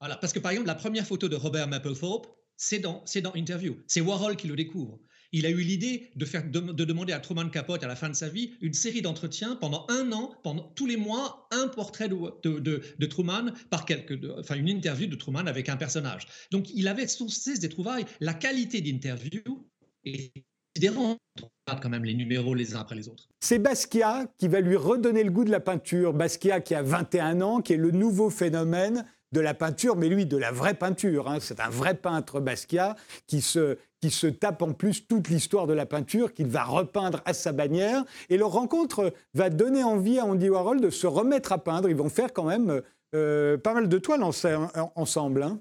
[0.00, 2.26] Voilà, parce que par exemple, la première photo de Robert Mapplethorpe,
[2.58, 3.04] c'est dans,
[3.34, 3.76] Interview.
[3.86, 4.98] C'est Warhol qui le découvre.
[5.30, 8.14] Il a eu l'idée de, faire, de, demander à Truman Capote, à la fin de
[8.14, 13.06] sa vie, une série d'entretiens pendant un an, pendant tous les mois, un portrait de,
[13.06, 16.26] Truman, par quelque, enfin une interview de Truman avec un personnage.
[16.50, 18.06] Donc il avait sous cesse des trouvailles.
[18.20, 19.68] La qualité d'interview
[20.04, 20.32] est
[20.74, 21.18] considérante.
[21.42, 23.28] On regarde quand même les numéros les uns après les autres.
[23.40, 26.14] C'est Basquiat qui va lui redonner le goût de la peinture.
[26.14, 30.26] Basquiat qui a 21 ans, qui est le nouveau phénomène de la peinture, mais lui,
[30.26, 31.28] de la vraie peinture.
[31.28, 31.38] Hein.
[31.40, 35.74] C'est un vrai peintre Basquiat qui se, qui se tape en plus toute l'histoire de
[35.74, 38.04] la peinture, qu'il va repeindre à sa bannière.
[38.30, 41.88] Et leur rencontre va donner envie à Andy Warhol de se remettre à peindre.
[41.88, 42.82] Ils vont faire quand même
[43.14, 45.42] euh, pas mal de toiles ensemble.
[45.42, 45.60] Hein.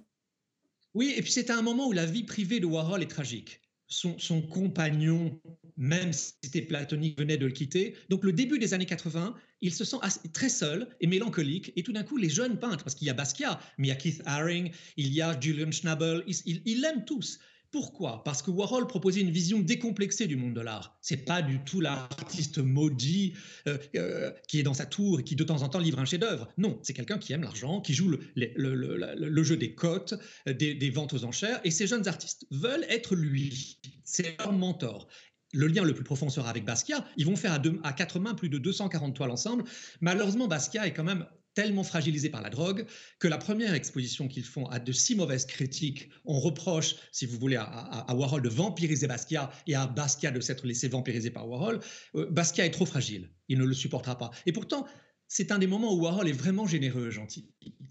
[0.93, 4.41] Oui, et puis c'est un moment où la vie privée de Warhol est tragique son,
[4.41, 5.39] compagnon,
[5.77, 7.95] même si c'était platonique, venait de le quitter.
[8.09, 9.97] Donc le début des années 80, il se sent
[10.33, 11.71] très seul et mélancolique.
[11.75, 13.93] Et tout d'un coup, les jeunes peintres, parce qu'il y a Basquiat, mais il y
[13.93, 17.39] a Keith Haring, il y a Julian Schnabel, il l'aime tous.
[17.71, 18.23] Pourquoi?
[18.23, 20.97] Parce que Warhol proposait une vision décomplexée du monde de l'art.
[21.01, 23.33] C'est pas du tout l'artiste maudit
[23.67, 26.05] euh, euh, qui est dans sa tour et qui de temps en temps livre un
[26.05, 26.47] chef-d'œuvre.
[26.57, 30.13] Non, c'est quelqu'un qui aime l'argent, qui joue le, jeu des cotes,
[30.47, 31.59] euh, des, ventes aux enchères.
[31.65, 33.79] Et ces jeunes artistes veulent être lui.
[34.05, 35.09] C'est leur mentor.
[35.53, 37.05] Le lien le plus profond sera avec Basquiat.
[37.15, 39.63] Ils vont faire à, à quatre mains plus de 240 toiles ensemble.
[40.01, 41.25] Malheureusement, Basquiat est quand même
[41.57, 42.85] tellement fragilisé par la drogue
[43.17, 46.11] que la première exposition qu'ils font a de si mauvaises critiques.
[46.23, 50.67] On reproche, si vous voulez, à, Warhol de vampiriser Basquiat et à Basquiat de s'être
[50.67, 51.79] laissé vampiriser par Warhol.
[52.13, 53.31] Euh, Basquiat est trop fragile.
[53.47, 54.29] Il ne le supportera pas.
[54.45, 54.85] Et pourtant,
[55.27, 57.45] c'est un des moments où Warhol est vraiment généreux, gentil.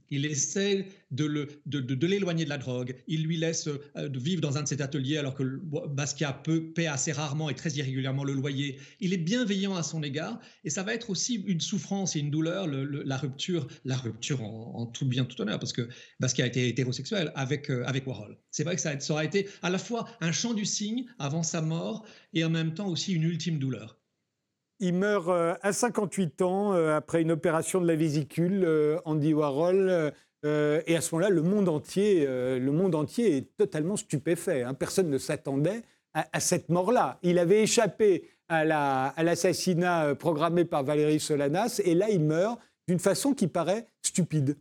[0.09, 1.26] Il essaie de,
[2.07, 2.95] l'éloigner de la drogue.
[3.09, 5.43] Il lui laisse euh, vivre dans un de ses ateliers alors que
[5.89, 8.78] Basquiat peut, paie assez rarement et très irrégulièrement le loyer.
[9.01, 12.30] Il est bienveillant à son égard et ça va être aussi une souffrance et une
[12.30, 15.89] douleur, la rupture, la rupture en, tout bien, tout honneur, parce que
[16.20, 18.39] Basquiat a été hétérosexuel avec, euh, Warhol.
[18.51, 21.43] C'est vrai que ça, ça aura été à la fois un chant du cygne avant
[21.43, 23.99] sa mort et en même temps aussi une ultime douleur.
[24.79, 29.33] Il meurt euh, à 58 ans euh, après une opération de la vésicule, euh, Andy
[29.33, 30.12] Warhol.
[30.45, 34.62] et à ce moment-là, le monde entier, le monde entier est totalement stupéfait.
[34.62, 34.74] Hein.
[34.74, 35.83] Personne ne s'attendait
[36.14, 37.18] à, cette mort-là.
[37.24, 38.64] Il avait échappé à
[39.24, 44.57] l'assassinat programmé par Valérie Solanas, et là, il meurt d'une façon qui paraît stupide.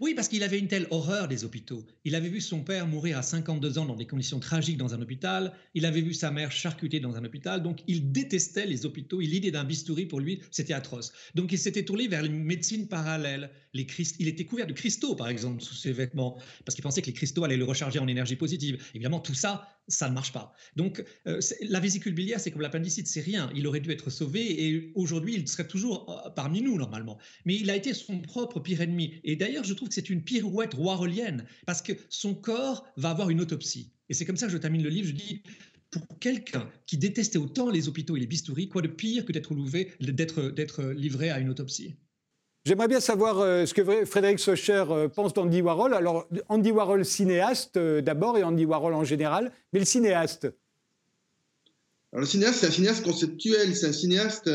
[0.00, 1.86] Oui, parce qu'il avait une telle horreur des hôpitaux.
[2.04, 5.00] Il avait vu son père mourir à 52 ans dans des conditions tragiques dans un
[5.00, 5.52] hôpital.
[5.74, 7.62] Il avait vu sa mère charcutée dans un hôpital.
[7.62, 9.20] Donc, il détestait les hôpitaux.
[9.20, 11.12] L'idée d'un bistouri, pour lui, c'était atroce.
[11.34, 13.50] Donc, il s'était tourné vers les médecines parallèles.
[13.72, 13.86] Les
[14.18, 17.12] il était couvert de cristaux, par exemple, sous ses vêtements, parce qu'il pensait que les
[17.12, 18.82] cristaux allaient le recharger en énergie positive.
[18.94, 20.54] Évidemment, tout ça, ça ne marche pas.
[20.76, 23.50] Donc, euh, la vésicule biliaire, c'est comme l'appendicite, c'est rien.
[23.54, 27.18] Il aurait dû être sauvé et aujourd'hui, il serait toujours euh, parmi nous, normalement.
[27.44, 29.20] Mais il a été son propre pire ennemi.
[29.24, 33.30] Et d'ailleurs, je trouve que c'est une pirouette roirolienne parce que son corps va avoir
[33.30, 33.92] une autopsie.
[34.08, 35.08] Et c'est comme ça que je termine le livre.
[35.08, 35.42] Je dis,
[35.90, 40.50] pour quelqu'un qui détestait autant les hôpitaux et les bistouris, quoi de pire que d'être
[40.50, 41.94] d'être livré à une autopsie?
[42.66, 45.92] J'aimerais bien savoir euh, ce que Frédéric Socher euh, pense d'Andy Warhol.
[45.92, 50.44] Alors, Andy Warhol cinéaste euh, d'abord et Andy Warhol en général, mais le cinéaste
[52.14, 54.50] Alors, le cinéaste, c'est un cinéaste conceptuel, c'est un cinéaste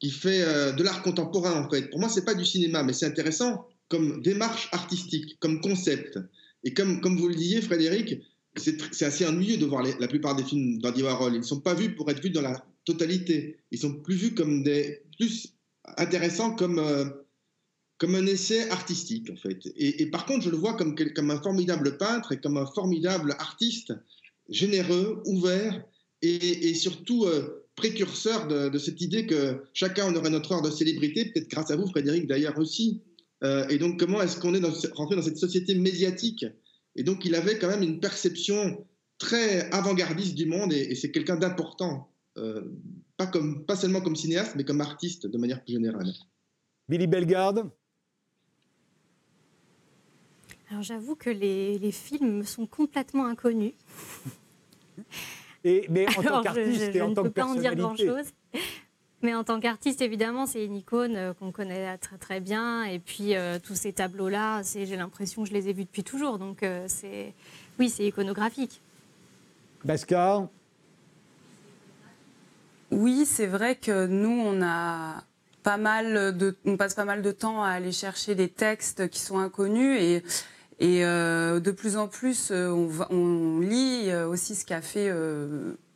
[0.00, 0.40] qui fait
[0.74, 1.88] de l'art contemporain en fait.
[1.88, 6.18] Pour moi, c'est pas du cinéma, mais c'est intéressant comme démarche artistique, comme concept.
[6.64, 8.16] Et comme, comme vous le disiez, Frédéric,
[8.56, 11.34] c'est assez ennuyeux de voir la plupart des films d'Andy Warhol.
[11.34, 13.60] Ils ne sont pas vus pour être vus dans la totalité.
[13.70, 15.54] Ils sont plus vus comme des plus
[15.96, 16.80] intéressants comme
[17.98, 19.58] comme un essai artistique, en fait.
[19.76, 23.94] Et, par contre, je le vois comme, un formidable peintre et comme un formidable artiste,
[24.48, 25.82] généreux, ouvert
[26.22, 31.26] et, surtout euh, précurseur de, cette idée que chacun on aurait notre heure de célébrité,
[31.26, 33.02] peut-être grâce à vous, Frédéric, d'ailleurs aussi.
[33.44, 36.44] Euh, et donc, comment est-ce qu'on est, rentré dans cette société médiatique?
[36.96, 38.84] Et donc, il avait quand même une perception
[39.18, 42.62] très avant-gardiste du monde et, c'est quelqu'un d'important, euh,
[43.16, 43.30] pas,
[43.66, 46.12] pas seulement comme cinéaste, mais comme artiste de manière plus générale.
[46.88, 47.70] Billy Bellegarde
[50.70, 53.74] alors j'avoue que les, les, films me sont complètement inconnus.
[55.64, 57.68] Et, mais en tant qu'artiste et en tant que personnalité.
[57.68, 58.32] Je ne peux pas en dire grand-chose.
[59.22, 62.84] Mais en tant qu'artiste, évidemment, c'est une icône euh, qu'on connaît très, très bien.
[62.84, 66.38] Et puis, euh, tous ces tableaux-là, j'ai l'impression que je les ai vus depuis toujours.
[66.38, 67.34] Donc, euh, c'est
[67.78, 68.80] oui, c'est iconographique.
[69.84, 70.46] Bascar?
[72.92, 75.24] Oui, c'est vrai que nous, on a
[75.64, 79.18] pas mal de, on passe pas mal de temps à aller chercher des textes qui
[79.18, 80.22] sont inconnus et
[80.78, 85.10] et euh, de plus en plus, euh, on, on lit euh, aussi ce qu'a fait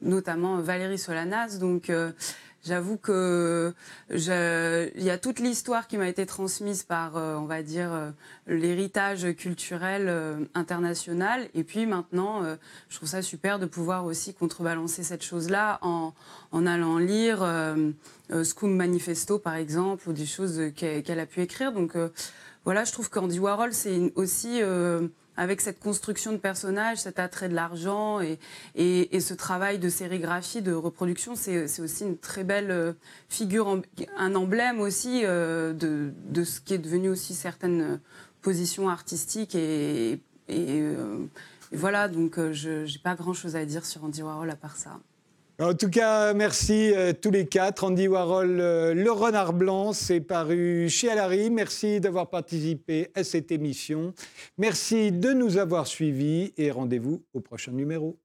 [0.00, 1.58] notamment Valérie Solanas.
[1.58, 1.92] Donc
[2.64, 3.74] j'avoue que
[4.10, 8.10] il y a toute l'histoire qui m'a été transmise par, euh, on va dire, euh,
[8.46, 11.48] l'héritage culturel euh, international.
[11.54, 12.42] Et puis maintenant,
[12.88, 16.12] je trouve ça super de pouvoir aussi contrebalancer cette chose-là en,
[16.52, 17.46] en, allant lire
[18.44, 21.72] Scum Manifesto, par exemple, ou des choses qu'elle a pu écrire.
[21.72, 21.96] Donc
[22.64, 24.60] voilà, je trouve qu'Andy Warhol, c'est aussi
[25.40, 28.38] avec cette construction de personnages, cet attrait de l'argent et,
[29.20, 32.92] ce travail de sérigraphie, de reproduction, c'est aussi une très belle euh,
[33.30, 33.80] figure,
[34.18, 38.00] un emblème aussi euh, de, ce qui est devenu aussi certaines
[38.42, 39.54] positions artistiques.
[39.54, 41.24] Et, euh,
[41.72, 45.00] voilà, donc je n'ai pas grand-chose à dire sur Andy Warhol à part ça.
[45.60, 47.84] En tout cas, merci euh, tous les quatre.
[47.84, 51.50] Andy Warhol, euh, Le Renard Blanc, c'est paru chez Alary.
[51.50, 54.14] Merci d'avoir participé à cette émission.
[54.56, 58.18] Merci de nous avoir suivis et rendez-vous au prochain numéro.